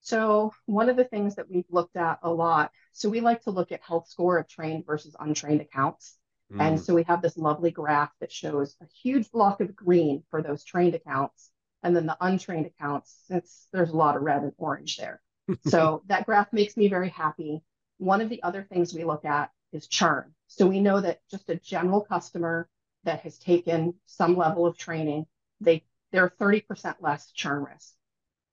So, 0.00 0.52
one 0.66 0.88
of 0.88 0.96
the 0.96 1.04
things 1.04 1.34
that 1.34 1.50
we've 1.50 1.64
looked 1.70 1.96
at 1.96 2.18
a 2.22 2.30
lot, 2.30 2.70
so 2.92 3.08
we 3.08 3.20
like 3.20 3.42
to 3.42 3.50
look 3.50 3.72
at 3.72 3.82
health 3.82 4.08
score 4.08 4.38
of 4.38 4.48
trained 4.48 4.86
versus 4.86 5.16
untrained 5.18 5.60
accounts. 5.60 6.16
Mm. 6.52 6.60
And 6.60 6.80
so 6.80 6.94
we 6.94 7.02
have 7.04 7.20
this 7.20 7.36
lovely 7.36 7.70
graph 7.70 8.12
that 8.20 8.32
shows 8.32 8.76
a 8.80 8.86
huge 9.02 9.30
block 9.30 9.60
of 9.60 9.74
green 9.76 10.22
for 10.30 10.40
those 10.40 10.64
trained 10.64 10.94
accounts 10.94 11.50
and 11.82 11.94
then 11.94 12.06
the 12.06 12.16
untrained 12.20 12.66
accounts, 12.66 13.22
since 13.26 13.68
there's 13.72 13.90
a 13.90 13.96
lot 13.96 14.16
of 14.16 14.22
red 14.22 14.42
and 14.42 14.52
orange 14.58 14.96
there. 14.96 15.20
so 15.66 16.02
that 16.06 16.26
graph 16.26 16.52
makes 16.52 16.76
me 16.76 16.88
very 16.88 17.08
happy. 17.08 17.62
One 17.98 18.20
of 18.20 18.28
the 18.28 18.42
other 18.42 18.66
things 18.70 18.94
we 18.94 19.04
look 19.04 19.24
at 19.24 19.50
is 19.72 19.86
churn. 19.86 20.34
So 20.46 20.66
we 20.66 20.80
know 20.80 21.00
that 21.00 21.20
just 21.30 21.48
a 21.50 21.56
general 21.56 22.00
customer 22.00 22.68
that 23.04 23.20
has 23.20 23.38
taken 23.38 23.94
some 24.06 24.36
level 24.36 24.66
of 24.66 24.76
training, 24.76 25.26
they 25.60 25.84
they're 26.10 26.30
30% 26.40 26.96
less 27.00 27.30
churn 27.32 27.64
risk. 27.64 27.92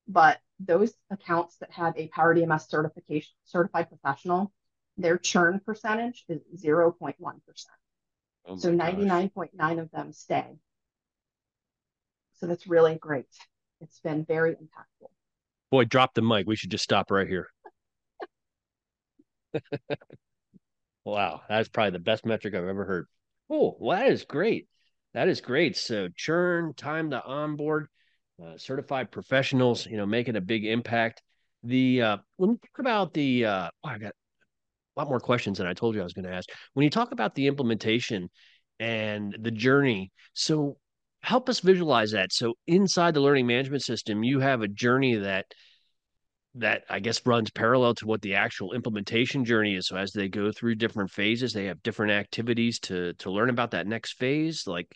But 0.07 0.39
those 0.59 0.93
accounts 1.09 1.57
that 1.57 1.71
have 1.71 1.97
a 1.97 2.07
Power 2.09 2.35
DMS 2.35 2.69
certification 2.69 3.33
certified 3.45 3.89
professional, 3.89 4.51
their 4.97 5.17
churn 5.17 5.61
percentage 5.65 6.25
is 6.27 6.41
0.1%. 6.55 7.15
Oh 8.47 8.57
so 8.57 8.71
99.9 8.71 9.79
of 9.79 9.91
them 9.91 10.11
stay. 10.13 10.59
So 12.37 12.47
that's 12.47 12.67
really 12.67 12.95
great. 12.95 13.25
It's 13.81 13.99
been 13.99 14.25
very 14.25 14.51
impactful. 14.51 15.09
Boy, 15.71 15.85
drop 15.85 16.13
the 16.13 16.21
mic. 16.21 16.47
We 16.47 16.55
should 16.55 16.71
just 16.71 16.83
stop 16.83 17.11
right 17.11 17.27
here. 17.27 17.47
wow, 21.05 21.41
that's 21.49 21.69
probably 21.69 21.91
the 21.91 21.99
best 21.99 22.25
metric 22.25 22.55
I've 22.55 22.67
ever 22.67 22.85
heard. 22.85 23.07
Oh, 23.49 23.75
well, 23.79 23.97
that 23.97 24.11
is 24.11 24.25
great. 24.25 24.67
That 25.13 25.27
is 25.27 25.41
great. 25.41 25.77
So 25.77 26.09
churn, 26.15 26.73
time 26.73 27.11
to 27.11 27.23
onboard, 27.23 27.87
uh, 28.43 28.57
certified 28.57 29.11
professionals, 29.11 29.85
you 29.85 29.97
know, 29.97 30.05
making 30.05 30.35
a 30.35 30.41
big 30.41 30.65
impact. 30.65 31.21
The 31.63 32.01
uh, 32.01 32.17
when 32.37 32.51
we 32.51 32.57
talk 32.57 32.79
about 32.79 33.13
the, 33.13 33.45
uh, 33.45 33.69
oh, 33.83 33.89
I 33.89 33.97
got 33.97 34.13
a 34.95 34.99
lot 34.99 35.09
more 35.09 35.19
questions 35.19 35.57
than 35.57 35.67
I 35.67 35.73
told 35.73 35.95
you 35.95 36.01
I 36.01 36.03
was 36.03 36.13
going 36.13 36.25
to 36.25 36.33
ask. 36.33 36.49
When 36.73 36.83
you 36.83 36.89
talk 36.89 37.11
about 37.11 37.35
the 37.35 37.47
implementation 37.47 38.29
and 38.79 39.35
the 39.39 39.51
journey, 39.51 40.11
so 40.33 40.77
help 41.25 41.49
us 41.49 41.59
visualize 41.59 42.11
that. 42.11 42.31
So 42.31 42.53
inside 42.67 43.15
the 43.15 43.19
learning 43.19 43.47
management 43.47 43.81
system, 43.81 44.23
you 44.23 44.39
have 44.39 44.61
a 44.61 44.67
journey 44.67 45.15
that 45.15 45.45
that 46.57 46.83
I 46.89 46.99
guess 46.99 47.25
runs 47.25 47.49
parallel 47.49 47.95
to 47.95 48.07
what 48.07 48.21
the 48.21 48.35
actual 48.35 48.71
implementation 48.73 49.43
journey 49.43 49.75
is. 49.75 49.87
So 49.87 49.97
as 49.97 50.13
they 50.13 50.29
go 50.29 50.51
through 50.53 50.75
different 50.75 51.11
phases, 51.11 51.51
they 51.51 51.65
have 51.65 51.83
different 51.83 52.13
activities 52.13 52.79
to 52.81 53.13
to 53.13 53.31
learn 53.31 53.49
about 53.49 53.71
that 53.71 53.87
next 53.87 54.13
phase. 54.13 54.67
Like, 54.67 54.95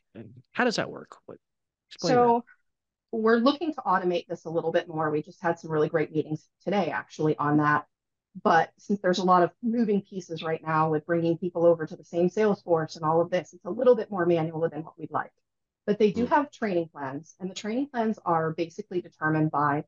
how 0.52 0.64
does 0.64 0.76
that 0.76 0.90
work? 0.90 1.18
What, 1.26 1.40
so 1.98 2.44
that. 3.12 3.20
we're 3.20 3.38
looking 3.38 3.74
to 3.74 3.82
automate 3.82 4.28
this 4.28 4.46
a 4.46 4.50
little 4.50 4.72
bit 4.72 4.88
more. 4.88 5.10
We 5.10 5.24
just 5.24 5.42
had 5.42 5.60
some 5.60 5.72
really 5.72 5.90
great 5.90 6.12
meetings 6.14 6.48
today, 6.64 6.92
actually, 6.92 7.36
on 7.38 7.58
that. 7.58 7.86
But 8.44 8.70
since 8.78 9.02
there's 9.02 9.18
a 9.18 9.26
lot 9.26 9.42
of 9.42 9.50
moving 9.64 10.04
pieces 10.04 10.44
right 10.44 10.62
now 10.64 10.92
with 10.92 11.08
bringing 11.08 11.40
people 11.40 11.66
over 11.66 11.88
to 11.88 11.96
the 11.96 12.06
same 12.06 12.30
Salesforce 12.30 12.96
and 12.96 13.04
all 13.04 13.20
of 13.20 13.32
this, 13.32 13.54
it's 13.54 13.66
a 13.66 13.72
little 13.72 13.96
bit 13.96 14.12
more 14.12 14.28
manual 14.28 14.70
than 14.70 14.84
what 14.84 14.98
we'd 14.98 15.12
like. 15.12 15.32
But 15.90 15.98
they 15.98 16.12
do 16.12 16.28
hmm. 16.28 16.34
have 16.34 16.52
training 16.52 16.90
plans, 16.90 17.34
and 17.40 17.50
the 17.50 17.56
training 17.56 17.88
plans 17.88 18.20
are 18.24 18.52
basically 18.52 19.02
determined 19.02 19.50
by 19.50 19.86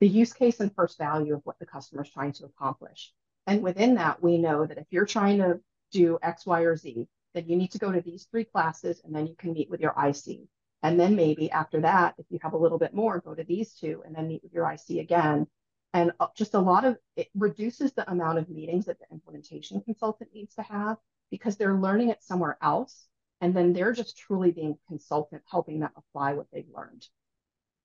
the 0.00 0.08
use 0.08 0.32
case 0.32 0.58
and 0.58 0.74
first 0.74 0.98
value 0.98 1.32
of 1.32 1.42
what 1.44 1.60
the 1.60 1.64
customer 1.64 2.02
is 2.02 2.10
trying 2.10 2.32
to 2.32 2.46
accomplish. 2.46 3.12
And 3.46 3.62
within 3.62 3.94
that, 3.94 4.20
we 4.20 4.36
know 4.36 4.66
that 4.66 4.78
if 4.78 4.86
you're 4.90 5.06
trying 5.06 5.38
to 5.38 5.60
do 5.92 6.18
X, 6.20 6.44
Y, 6.44 6.62
or 6.62 6.74
Z, 6.74 7.06
then 7.34 7.48
you 7.48 7.54
need 7.54 7.70
to 7.70 7.78
go 7.78 7.92
to 7.92 8.00
these 8.00 8.24
three 8.24 8.42
classes 8.42 9.00
and 9.04 9.14
then 9.14 9.28
you 9.28 9.36
can 9.36 9.52
meet 9.52 9.70
with 9.70 9.80
your 9.80 9.94
IC. 9.96 10.40
And 10.82 10.98
then 10.98 11.14
maybe 11.14 11.52
after 11.52 11.82
that, 11.82 12.16
if 12.18 12.26
you 12.30 12.40
have 12.42 12.54
a 12.54 12.58
little 12.58 12.78
bit 12.78 12.92
more, 12.92 13.20
go 13.20 13.32
to 13.32 13.44
these 13.44 13.74
two 13.74 14.02
and 14.04 14.12
then 14.12 14.26
meet 14.26 14.42
with 14.42 14.52
your 14.52 14.68
IC 14.68 14.98
again. 14.98 15.46
And 15.92 16.10
uh, 16.18 16.26
just 16.36 16.54
a 16.54 16.58
lot 16.58 16.84
of 16.84 16.98
it 17.14 17.28
reduces 17.32 17.92
the 17.92 18.10
amount 18.10 18.38
of 18.38 18.48
meetings 18.48 18.86
that 18.86 18.98
the 18.98 19.06
implementation 19.12 19.82
consultant 19.82 20.30
needs 20.34 20.56
to 20.56 20.62
have 20.62 20.96
because 21.30 21.56
they're 21.56 21.78
learning 21.78 22.08
it 22.08 22.24
somewhere 22.24 22.58
else 22.60 23.06
and 23.40 23.54
then 23.54 23.72
they're 23.72 23.92
just 23.92 24.16
truly 24.16 24.50
being 24.50 24.76
consultant 24.88 25.42
helping 25.50 25.80
them 25.80 25.90
apply 25.96 26.34
what 26.34 26.46
they've 26.52 26.68
learned. 26.74 27.06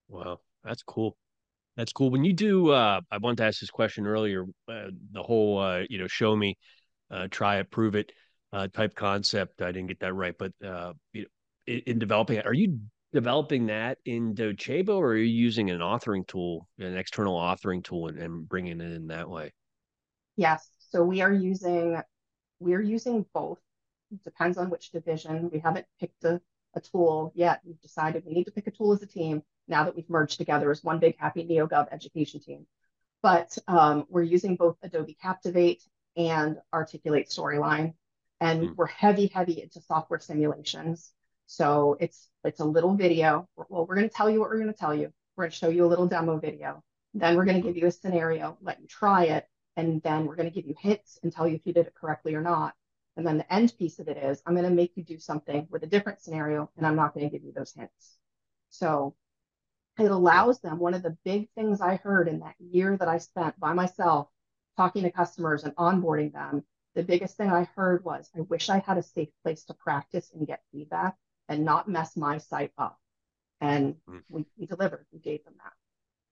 Wow 0.08 0.40
that's 0.64 0.84
cool. 0.84 1.18
That's 1.78 1.94
cool. 1.94 2.10
When 2.10 2.24
you 2.24 2.34
do 2.34 2.72
uh, 2.72 3.02
i 3.12 3.18
wanted 3.18 3.38
to 3.38 3.46
ask 3.46 3.60
this 3.60 3.70
question 3.70 4.06
earlier 4.06 4.46
uh, 4.68 4.90
the 5.12 5.24
whole 5.24 5.60
uh, 5.60 5.84
you 5.90 5.98
know 5.98 6.08
show 6.08 6.36
me 6.36 6.58
uh, 7.12 7.28
try 7.32 7.60
it 7.60 7.72
prove 7.72 7.96
it 7.96 8.12
uh, 8.54 8.68
type 8.68 8.96
concept. 8.96 9.62
I 9.62 9.72
didn't 9.72 9.88
get 9.88 10.00
that 10.02 10.14
right 10.14 10.36
but 10.38 10.52
uh, 10.66 10.94
you 11.14 11.22
know, 11.22 11.28
in, 11.68 11.80
in, 11.86 12.00
developing 12.00 12.38
it 12.38 12.46
are 12.46 12.54
you 12.54 12.80
developing 13.14 13.68
that 13.68 13.98
in 14.06 14.36
docebo 14.36 14.98
or 14.98 15.10
are 15.10 15.18
you 15.18 15.24
using 15.24 15.70
an 15.70 15.80
authoring 15.80 16.28
tool 16.28 16.68
an 16.78 16.96
external 16.96 17.38
authoring 17.38 17.84
tool 17.84 18.08
and, 18.08 18.20
and 18.20 18.48
bringing 18.48 18.82
it 18.82 18.92
in 18.92 19.08
that 19.08 19.30
way? 19.30 19.54
Yes. 20.36 20.70
So 20.80 21.04
we 21.04 21.22
are 21.22 21.34
using 21.34 22.02
we're 22.60 22.82
using 22.82 23.26
both 23.34 23.60
it 24.12 24.24
depends 24.24 24.58
on 24.58 24.70
which 24.70 24.92
division. 24.92 25.50
We 25.52 25.60
haven't 25.60 25.86
picked 26.00 26.24
a 26.24 26.42
a 26.76 26.82
tool 26.82 27.32
yet. 27.36 27.62
We've 27.66 27.82
decided 27.82 28.24
we 28.26 28.34
need 28.34 28.46
to 28.46 28.52
pick 28.52 28.68
a 28.68 28.72
tool 28.72 28.94
as 28.94 29.02
a 29.02 29.08
team 29.08 29.44
now 29.68 29.84
that 29.84 29.96
we've 29.96 30.10
merged 30.10 30.38
together 30.38 30.70
as 30.72 30.84
one 30.84 31.00
big 31.00 31.18
happy 31.18 31.44
NeoGov 31.46 31.88
education 31.92 32.40
team. 32.40 32.66
But 33.22 33.58
um, 33.68 34.06
we're 34.10 34.24
using 34.24 34.56
both 34.56 34.78
Adobe 34.82 35.18
Captivate 35.22 35.84
and 36.16 36.58
Articulate 36.74 37.30
Storyline, 37.30 37.94
and 38.40 38.62
mm. 38.62 38.76
we're 38.76 38.88
heavy, 38.88 39.28
heavy 39.28 39.62
into 39.62 39.82
software 39.82 40.20
simulations. 40.20 41.12
So 41.46 41.98
it's 42.00 42.30
it's 42.44 42.60
a 42.60 42.66
little 42.66 42.96
video. 42.96 43.48
Well, 43.70 43.86
we're 43.86 43.96
going 43.96 44.10
to 44.10 44.16
tell 44.16 44.30
you 44.30 44.40
what 44.40 44.50
we're 44.50 44.60
going 44.60 44.72
to 44.72 44.80
tell 44.80 44.94
you. 44.94 45.12
We're 45.36 45.46
going 45.46 45.52
to 45.52 45.58
show 45.58 45.70
you 45.70 45.86
a 45.86 45.88
little 45.88 46.08
demo 46.08 46.38
video. 46.38 46.84
Then 47.14 47.36
we're 47.36 47.46
going 47.46 47.62
to 47.62 47.68
give 47.68 47.76
you 47.76 47.88
a 47.88 47.92
scenario, 47.92 48.58
let 48.62 48.80
you 48.80 48.88
try 48.88 49.26
it, 49.26 49.48
and 49.76 50.02
then 50.04 50.26
we're 50.26 50.36
going 50.36 50.50
to 50.50 50.54
give 50.54 50.68
you 50.68 50.76
hints 50.80 51.18
and 51.24 51.34
tell 51.34 51.48
you 51.48 51.56
if 51.56 51.66
you 51.66 51.74
did 51.74 51.88
it 51.88 51.96
correctly 51.96 52.36
or 52.36 52.42
not. 52.42 52.74
And 53.20 53.28
then 53.28 53.38
the 53.38 53.54
end 53.54 53.74
piece 53.78 54.00
of 54.00 54.08
it 54.08 54.16
is 54.16 54.42
I'm 54.46 54.56
going 54.56 54.64
to 54.64 54.74
make 54.74 54.94
you 54.96 55.04
do 55.04 55.20
something 55.20 55.68
with 55.70 55.84
a 55.84 55.88
different 55.88 56.22
scenario, 56.22 56.72
and 56.78 56.88
I'm 56.88 56.96
not 56.96 57.14
going 57.14 57.30
to 57.30 57.30
give 57.30 57.46
you 57.46 57.52
those 57.52 57.74
hints. 57.74 58.18
So 58.70 59.14
it 60.00 60.10
allows 60.10 60.62
them. 60.62 60.80
One 60.80 60.94
of 60.94 61.04
the 61.04 61.18
big 61.26 61.50
things 61.54 61.82
I 61.82 61.98
heard 61.98 62.30
in 62.30 62.40
that 62.40 62.56
year 62.60 62.96
that 62.96 63.10
I 63.10 63.18
spent 63.18 63.60
by 63.60 63.74
myself 63.74 64.30
talking 64.78 65.04
to 65.04 65.12
customers 65.12 65.66
and 65.66 65.76
onboarding 65.76 66.32
them, 66.32 66.64
the 66.96 67.04
biggest 67.04 67.36
thing 67.36 67.52
I 67.52 67.68
heard 67.76 68.06
was, 68.06 68.30
I 68.38 68.40
wish 68.40 68.70
I 68.70 68.80
had 68.80 68.98
a 68.98 69.04
safe 69.04 69.28
place 69.44 69.66
to 69.66 69.74
practice 69.74 70.32
and 70.34 70.48
get 70.48 70.62
feedback 70.72 71.18
and 71.50 71.66
not 71.66 71.90
mess 71.90 72.16
my 72.16 72.38
site 72.38 72.72
up. 72.78 72.98
And 73.60 73.96
mm. 74.10 74.22
we, 74.30 74.46
we 74.58 74.66
delivered, 74.66 75.08
we 75.12 75.20
gave 75.20 75.44
them 75.44 75.56
that. 75.58 75.74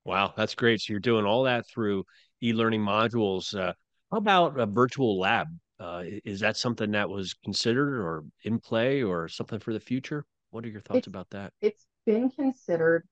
Wow, 0.06 0.34
that's 0.38 0.56
great. 0.56 0.80
So 0.80 0.93
you're 0.93 1.02
doing 1.02 1.26
all 1.26 1.43
that 1.43 1.67
through 1.67 2.06
e-learning 2.41 2.80
modules. 2.80 3.54
Uh, 3.54 3.73
how 4.10 4.19
about 4.19 4.58
a 4.58 4.65
virtual 4.65 5.19
lab? 5.19 5.47
Uh, 5.80 6.04
is 6.26 6.40
that 6.40 6.58
something 6.58 6.92
that 6.92 7.10
was 7.10 7.34
considered 7.34 8.00
or 8.00 8.24
in 8.44 8.60
play 8.60 9.04
or 9.04 9.28
something 9.28 9.60
for 9.60 9.74
the 9.74 9.80
future? 9.80 10.26
What 10.50 10.66
are 10.66 10.70
your 10.70 10.82
thoughts 10.82 11.00
it's, 11.00 11.08
about 11.08 11.30
that? 11.32 11.54
It's 11.62 11.86
been 12.06 12.32
considered. 12.32 13.08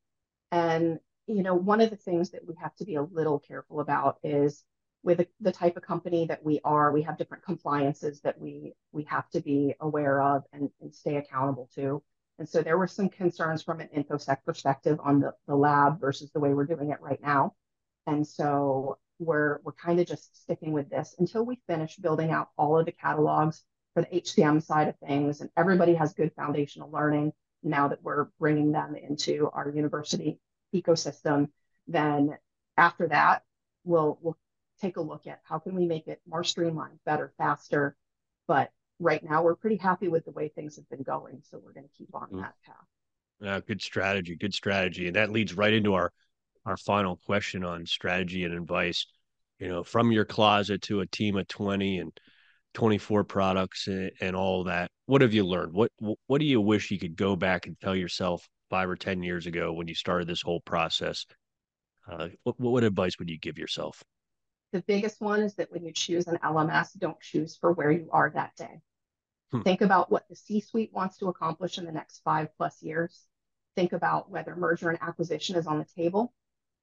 And, 0.52 1.00
you 1.28 1.44
know, 1.44 1.54
one 1.54 1.82
of 1.82 1.90
the 1.90 1.96
things 1.96 2.32
that 2.32 2.48
we 2.48 2.56
have 2.62 2.76
to 2.78 2.86
be 2.86 2.96
a 2.96 3.04
little 3.04 3.40
careful 3.40 3.82
about 3.82 4.18
is 4.24 4.64
with 5.04 5.24
the, 5.40 5.52
type 5.52 5.78
of 5.78 5.84
company 5.84 6.26
that 6.26 6.44
we 6.44 6.60
are, 6.64 6.92
we 6.92 7.04
have 7.04 7.18
different 7.18 7.44
compliances 7.44 8.22
that 8.22 8.42
we 8.42 8.74
we 8.92 9.04
have 9.04 9.30
to 9.30 9.40
be 9.40 9.76
aware 9.80 10.20
of 10.20 10.44
and, 10.52 10.72
and 10.82 10.94
stay 10.94 11.18
accountable 11.18 11.70
to. 11.76 12.02
And 12.40 12.50
so 12.50 12.62
there 12.62 12.78
were 12.78 12.88
some 12.88 13.10
concerns 13.10 13.62
from 13.62 13.80
an 13.80 13.90
InfoSec 13.96 14.38
perspective 14.44 15.00
on 15.04 15.20
the, 15.20 15.34
the 15.48 15.56
lab 15.56 16.02
versus 16.02 16.32
the 16.32 16.40
way 16.40 16.54
we're 16.54 16.66
doing 16.66 16.90
it 16.90 17.00
right 17.00 17.22
now. 17.22 17.54
And 18.08 18.28
so 18.28 18.98
we're 19.20 19.60
we're 19.64 19.74
kind 19.74 20.00
of 20.00 20.08
just 20.08 20.42
sticking 20.44 20.74
with 20.74 20.90
this 20.90 21.16
until 21.20 21.46
we 21.46 21.60
finish 21.68 21.96
building 21.96 22.32
out 22.32 22.50
all 22.58 22.78
of 22.78 22.86
the 22.86 22.92
catalogs 22.92 23.64
for 23.94 24.02
the 24.02 24.22
HCM 24.22 24.62
side 24.62 24.88
of 24.90 24.98
things, 25.00 25.42
and 25.42 25.50
everybody 25.56 25.94
has 25.94 26.14
good 26.14 26.32
foundational 26.36 26.92
learning 26.92 27.32
now 27.64 27.88
that 27.88 28.04
we're 28.04 28.28
bringing 28.40 28.72
them 28.72 28.96
into 28.96 29.50
our 29.54 29.70
university 29.70 30.40
ecosystem. 30.74 31.50
Then 31.88 32.38
after 32.78 33.08
that, 33.08 33.44
we'll 33.84 34.20
we'll 34.22 34.38
take 34.82 34.98
a 34.98 35.02
look 35.02 35.28
at 35.28 35.40
how 35.44 35.60
can 35.60 35.76
we 35.76 35.86
make 35.86 36.08
it 36.08 36.22
more 36.28 36.44
streamlined, 36.44 37.00
better, 37.06 37.34
faster. 37.38 37.96
But 38.48 38.72
right 39.00 39.24
now, 39.24 39.44
we're 39.44 39.56
pretty 39.56 39.78
happy 39.78 40.08
with 40.08 40.26
the 40.26 40.32
way 40.32 40.50
things 40.50 40.76
have 40.76 40.90
been 40.90 41.04
going, 41.04 41.42
so 41.44 41.60
we're 41.64 41.74
going 41.74 41.88
to 41.88 41.98
keep 41.98 42.14
on 42.14 42.28
mm-hmm. 42.28 42.42
that 42.42 42.54
path. 42.66 42.76
Yeah, 43.42 43.60
good 43.66 43.82
strategy, 43.82 44.36
good 44.36 44.54
strategy, 44.54 45.08
and 45.08 45.16
that 45.16 45.32
leads 45.32 45.54
right 45.54 45.74
into 45.74 45.94
our 45.94 46.12
our 46.66 46.78
final 46.78 47.20
question 47.26 47.64
on 47.64 47.86
strategy 47.86 48.44
and 48.44 48.54
advice. 48.54 49.06
You 49.60 49.70
know, 49.70 49.84
from 49.84 50.12
your 50.12 50.26
closet 50.26 50.82
to 50.84 51.00
a 51.00 51.08
team 51.08 51.38
of 51.38 51.48
20 51.48 52.00
and 52.00 52.12
24 52.74 53.24
products 53.24 53.88
and, 53.88 54.12
and 54.20 54.36
all 54.36 54.66
that, 54.66 54.92
what 55.06 55.22
have 55.22 55.34
you 55.34 55.46
learned? 55.46 55.74
What 55.74 55.92
what 56.28 56.40
do 56.40 56.46
you 56.46 56.60
wish 56.60 56.92
you 56.92 57.00
could 57.00 57.16
go 57.16 57.36
back 57.36 57.68
and 57.68 57.80
tell 57.80 57.96
yourself 57.96 58.48
five 58.70 58.90
or 58.90 58.96
10 58.96 59.24
years 59.24 59.46
ago 59.46 59.72
when 59.72 59.88
you 59.88 59.96
started 59.96 60.28
this 60.28 60.42
whole 60.42 60.60
process? 60.62 61.26
Uh, 62.12 62.28
what, 62.44 62.60
what 62.60 62.84
advice 62.84 63.18
would 63.18 63.30
you 63.30 63.40
give 63.40 63.58
yourself? 63.58 64.04
The 64.74 64.82
biggest 64.82 65.22
one 65.22 65.42
is 65.42 65.56
that 65.56 65.72
when 65.72 65.86
you 65.86 65.94
choose 65.94 66.28
an 66.28 66.38
LMS, 66.44 66.90
don't 66.98 67.20
choose 67.22 67.56
for 67.56 67.72
where 67.72 67.92
you 67.92 68.10
are 68.12 68.30
that 68.32 68.56
day. 68.58 68.82
Hmm. 69.52 69.62
Think 69.62 69.82
about 69.82 70.12
what 70.12 70.28
the 70.28 70.36
C 70.36 70.60
suite 70.60 70.92
wants 70.94 71.18
to 71.20 71.28
accomplish 71.28 71.78
in 71.78 71.86
the 71.86 71.92
next 71.92 72.22
five 72.26 72.50
plus 72.58 72.84
years. 72.84 73.26
Think 73.76 73.94
about 73.94 74.30
whether 74.30 74.56
merger 74.56 74.90
and 74.90 75.02
acquisition 75.02 75.56
is 75.56 75.66
on 75.66 75.80
the 75.80 75.86
table 75.96 76.34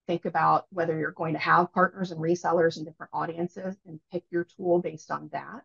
think 0.06 0.24
about 0.24 0.66
whether 0.70 0.98
you're 0.98 1.12
going 1.12 1.34
to 1.34 1.38
have 1.38 1.72
partners 1.72 2.10
and 2.10 2.20
resellers 2.20 2.76
and 2.76 2.86
different 2.86 3.10
audiences 3.12 3.76
and 3.86 4.00
pick 4.10 4.24
your 4.30 4.44
tool 4.44 4.80
based 4.80 5.10
on 5.10 5.28
that 5.32 5.62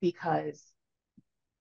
because 0.00 0.62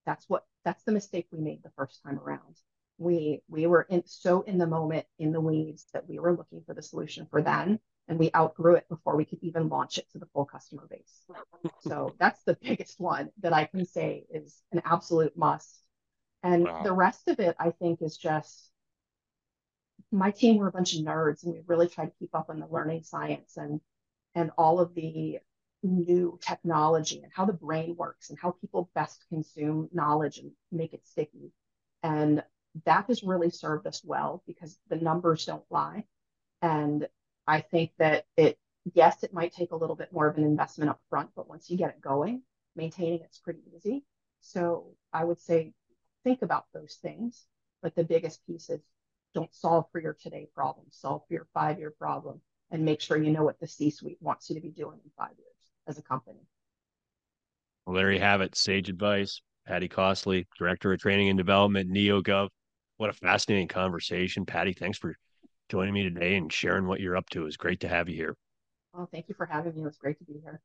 that's 0.05 0.29
what 0.29 0.45
that's 0.63 0.83
the 0.83 0.91
mistake 0.91 1.27
we 1.31 1.39
made 1.39 1.63
the 1.63 1.71
first 1.75 2.01
time 2.03 2.19
around. 2.19 2.57
We 2.97 3.41
we 3.49 3.67
were 3.67 3.83
in 3.89 4.03
so 4.05 4.41
in 4.43 4.57
the 4.57 4.67
moment 4.67 5.05
in 5.19 5.31
the 5.31 5.41
weeds 5.41 5.87
that 5.93 6.07
we 6.07 6.19
were 6.19 6.35
looking 6.35 6.61
for 6.65 6.73
the 6.73 6.81
solution 6.81 7.27
for 7.29 7.41
then 7.41 7.79
and 8.07 8.19
we 8.19 8.29
outgrew 8.35 8.75
it 8.75 8.87
before 8.87 9.15
we 9.15 9.25
could 9.25 9.39
even 9.41 9.67
launch 9.67 9.97
it 9.97 10.09
to 10.11 10.19
the 10.19 10.27
full 10.27 10.45
customer 10.45 10.87
base. 10.89 11.25
So 11.81 12.13
that's 12.19 12.43
the 12.43 12.57
biggest 12.61 12.99
one 12.99 13.31
that 13.41 13.53
i 13.53 13.65
can 13.65 13.85
say 13.85 14.25
is 14.29 14.61
an 14.71 14.81
absolute 14.85 15.35
must. 15.35 15.83
And 16.43 16.65
wow. 16.65 16.83
the 16.83 16.93
rest 16.93 17.27
of 17.27 17.39
it 17.39 17.55
i 17.59 17.71
think 17.71 18.01
is 18.01 18.17
just 18.17 18.71
my 20.11 20.31
team 20.31 20.57
were 20.57 20.67
a 20.67 20.71
bunch 20.71 20.95
of 20.95 21.01
nerds 21.01 21.43
and 21.43 21.53
we 21.53 21.61
really 21.67 21.87
tried 21.87 22.07
to 22.07 22.17
keep 22.19 22.33
up 22.33 22.49
on 22.49 22.59
the 22.59 22.67
learning 22.67 23.03
science 23.03 23.57
and 23.57 23.81
and 24.35 24.51
all 24.57 24.79
of 24.79 24.93
the 24.95 25.39
new 25.83 26.37
technology 26.41 27.21
and 27.23 27.31
how 27.33 27.45
the 27.45 27.53
brain 27.53 27.95
works 27.95 28.29
and 28.29 28.39
how 28.39 28.51
people 28.51 28.89
best 28.95 29.23
consume 29.29 29.89
knowledge 29.93 30.39
and 30.39 30.51
make 30.71 30.93
it 30.93 31.05
sticky. 31.05 31.51
And 32.03 32.43
that 32.85 33.05
has 33.07 33.23
really 33.23 33.49
served 33.49 33.87
us 33.87 34.01
well 34.03 34.43
because 34.45 34.77
the 34.89 34.97
numbers 34.97 35.45
don't 35.45 35.63
lie. 35.69 36.05
And 36.61 37.07
I 37.47 37.61
think 37.61 37.91
that 37.99 38.25
it, 38.35 38.57
yes, 38.93 39.23
it 39.23 39.33
might 39.33 39.53
take 39.53 39.71
a 39.71 39.75
little 39.75 39.95
bit 39.95 40.11
more 40.11 40.27
of 40.27 40.37
an 40.37 40.43
investment 40.43 40.89
up 40.89 40.99
front, 41.09 41.29
but 41.35 41.47
once 41.47 41.69
you 41.69 41.77
get 41.77 41.91
it 41.91 42.01
going, 42.01 42.41
maintaining 42.75 43.21
it's 43.21 43.39
pretty 43.39 43.61
easy. 43.75 44.03
So 44.41 44.95
I 45.13 45.23
would 45.23 45.39
say 45.39 45.73
think 46.23 46.41
about 46.41 46.65
those 46.73 46.97
things. 47.01 47.45
But 47.81 47.95
the 47.95 48.03
biggest 48.03 48.45
piece 48.47 48.69
is 48.69 48.81
don't 49.35 49.53
solve 49.53 49.85
for 49.91 50.01
your 50.01 50.13
today 50.19 50.47
problem, 50.55 50.87
solve 50.89 51.21
for 51.27 51.33
your 51.33 51.47
five 51.53 51.77
year 51.77 51.91
problem, 51.91 52.41
and 52.71 52.83
make 52.83 53.01
sure 53.01 53.17
you 53.17 53.31
know 53.31 53.43
what 53.43 53.59
the 53.59 53.67
C 53.67 53.91
suite 53.91 54.17
wants 54.21 54.49
you 54.49 54.55
to 54.55 54.61
be 54.61 54.71
doing 54.71 54.97
in 55.03 55.11
five 55.15 55.37
years 55.37 55.53
as 55.87 55.99
a 55.99 56.01
company. 56.01 56.39
Well, 57.85 57.95
there 57.95 58.11
you 58.11 58.19
have 58.19 58.41
it. 58.41 58.55
Sage 58.55 58.89
advice. 58.89 59.41
Patty 59.67 59.89
Costley, 59.89 60.45
Director 60.57 60.93
of 60.93 60.99
Training 60.99 61.29
and 61.29 61.37
Development, 61.37 61.91
NeoGov. 61.91 62.49
What 62.97 63.09
a 63.09 63.13
fascinating 63.13 63.67
conversation. 63.67 64.45
Patty, 64.45 64.73
thanks 64.73 64.97
for 64.97 65.15
joining 65.69 65.93
me 65.93 66.03
today 66.03 66.35
and 66.35 66.53
sharing 66.53 66.85
what 66.85 66.99
you're 66.99 67.17
up 67.17 67.29
to. 67.31 67.47
It's 67.47 67.57
great 67.57 67.79
to 67.79 67.87
have 67.87 68.07
you 68.07 68.15
here. 68.15 68.35
Well, 68.93 69.09
thank 69.11 69.27
you 69.27 69.35
for 69.35 69.45
having 69.45 69.73
me. 69.75 69.81
It 69.81 69.85
was 69.85 69.97
great 69.97 70.19
to 70.19 70.23
be 70.23 70.39
here. 70.41 70.61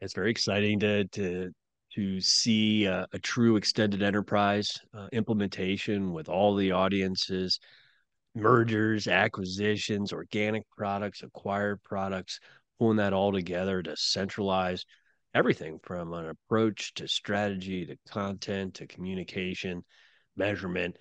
It's 0.00 0.12
very 0.12 0.30
exciting 0.30 0.80
to 0.80 1.04
to 1.04 1.52
to 1.94 2.20
see 2.20 2.86
a 2.86 3.06
true 3.22 3.56
extended 3.56 4.02
enterprise 4.02 4.80
uh, 4.94 5.08
implementation 5.12 6.12
with 6.12 6.28
all 6.28 6.56
the 6.56 6.72
audiences 6.72 7.60
mergers, 8.34 9.08
acquisitions, 9.08 10.12
organic 10.12 10.68
products, 10.70 11.22
acquired 11.22 11.82
products, 11.82 12.40
pulling 12.78 12.96
that 12.96 13.12
all 13.12 13.32
together 13.32 13.82
to 13.82 13.96
centralize 13.96 14.84
everything 15.34 15.78
from 15.82 16.12
an 16.12 16.28
approach 16.28 16.94
to 16.94 17.08
strategy 17.08 17.86
to 17.86 17.96
content 18.10 18.74
to 18.74 18.86
communication, 18.86 19.84
measurement. 20.36 20.96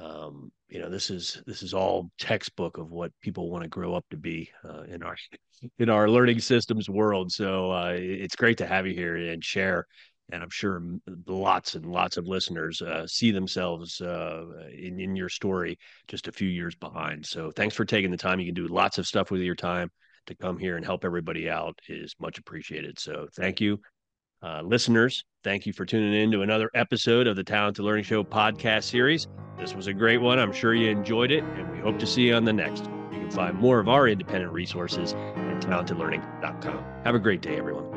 Um, 0.00 0.52
you 0.68 0.80
know, 0.80 0.90
this 0.90 1.10
is 1.10 1.42
this 1.46 1.62
is 1.62 1.72
all 1.72 2.10
textbook 2.18 2.78
of 2.78 2.90
what 2.90 3.12
people 3.20 3.50
want 3.50 3.62
to 3.62 3.68
grow 3.68 3.94
up 3.94 4.04
to 4.10 4.16
be 4.16 4.50
uh, 4.64 4.82
in 4.82 5.02
our 5.02 5.16
in 5.78 5.88
our 5.88 6.08
learning 6.08 6.40
systems 6.40 6.88
world. 6.88 7.32
So 7.32 7.70
uh, 7.70 7.94
it's 7.96 8.36
great 8.36 8.58
to 8.58 8.66
have 8.66 8.86
you 8.86 8.94
here 8.94 9.16
and 9.16 9.42
share 9.42 9.86
and 10.30 10.42
I'm 10.42 10.50
sure 10.50 10.82
lots 11.26 11.74
and 11.74 11.86
lots 11.86 12.16
of 12.16 12.26
listeners 12.26 12.82
uh, 12.82 13.06
see 13.06 13.30
themselves 13.30 14.00
uh, 14.00 14.44
in, 14.76 14.98
in 15.00 15.16
your 15.16 15.28
story 15.28 15.78
just 16.08 16.28
a 16.28 16.32
few 16.32 16.48
years 16.48 16.74
behind. 16.74 17.24
So 17.24 17.50
thanks 17.50 17.74
for 17.74 17.84
taking 17.84 18.10
the 18.10 18.16
time. 18.16 18.40
You 18.40 18.46
can 18.46 18.54
do 18.54 18.66
lots 18.66 18.98
of 18.98 19.06
stuff 19.06 19.30
with 19.30 19.40
your 19.40 19.54
time 19.54 19.90
to 20.26 20.34
come 20.34 20.58
here 20.58 20.76
and 20.76 20.84
help 20.84 21.04
everybody 21.04 21.48
out 21.48 21.78
is 21.88 22.14
much 22.18 22.38
appreciated. 22.38 22.98
So 22.98 23.28
thank 23.36 23.60
you. 23.60 23.80
Uh, 24.42 24.62
listeners, 24.62 25.24
thank 25.44 25.66
you 25.66 25.72
for 25.72 25.86
tuning 25.86 26.12
in 26.12 26.30
to 26.30 26.42
another 26.42 26.70
episode 26.74 27.26
of 27.26 27.36
the 27.36 27.44
Talented 27.44 27.84
Learning 27.84 28.04
Show 28.04 28.22
podcast 28.22 28.84
series. 28.84 29.26
This 29.58 29.74
was 29.74 29.86
a 29.86 29.94
great 29.94 30.18
one. 30.18 30.38
I'm 30.38 30.52
sure 30.52 30.74
you 30.74 30.90
enjoyed 30.90 31.30
it, 31.30 31.42
and 31.42 31.70
we 31.72 31.78
hope 31.78 31.98
to 32.00 32.06
see 32.06 32.22
you 32.22 32.34
on 32.34 32.44
the 32.44 32.52
next. 32.52 32.84
You 33.12 33.18
can 33.20 33.30
find 33.30 33.56
more 33.56 33.80
of 33.80 33.88
our 33.88 34.06
independent 34.06 34.52
resources 34.52 35.14
at 35.14 35.62
talentedlearning.com. 35.62 36.84
Have 37.04 37.14
a 37.14 37.18
great 37.18 37.40
day, 37.40 37.56
everyone. 37.56 37.95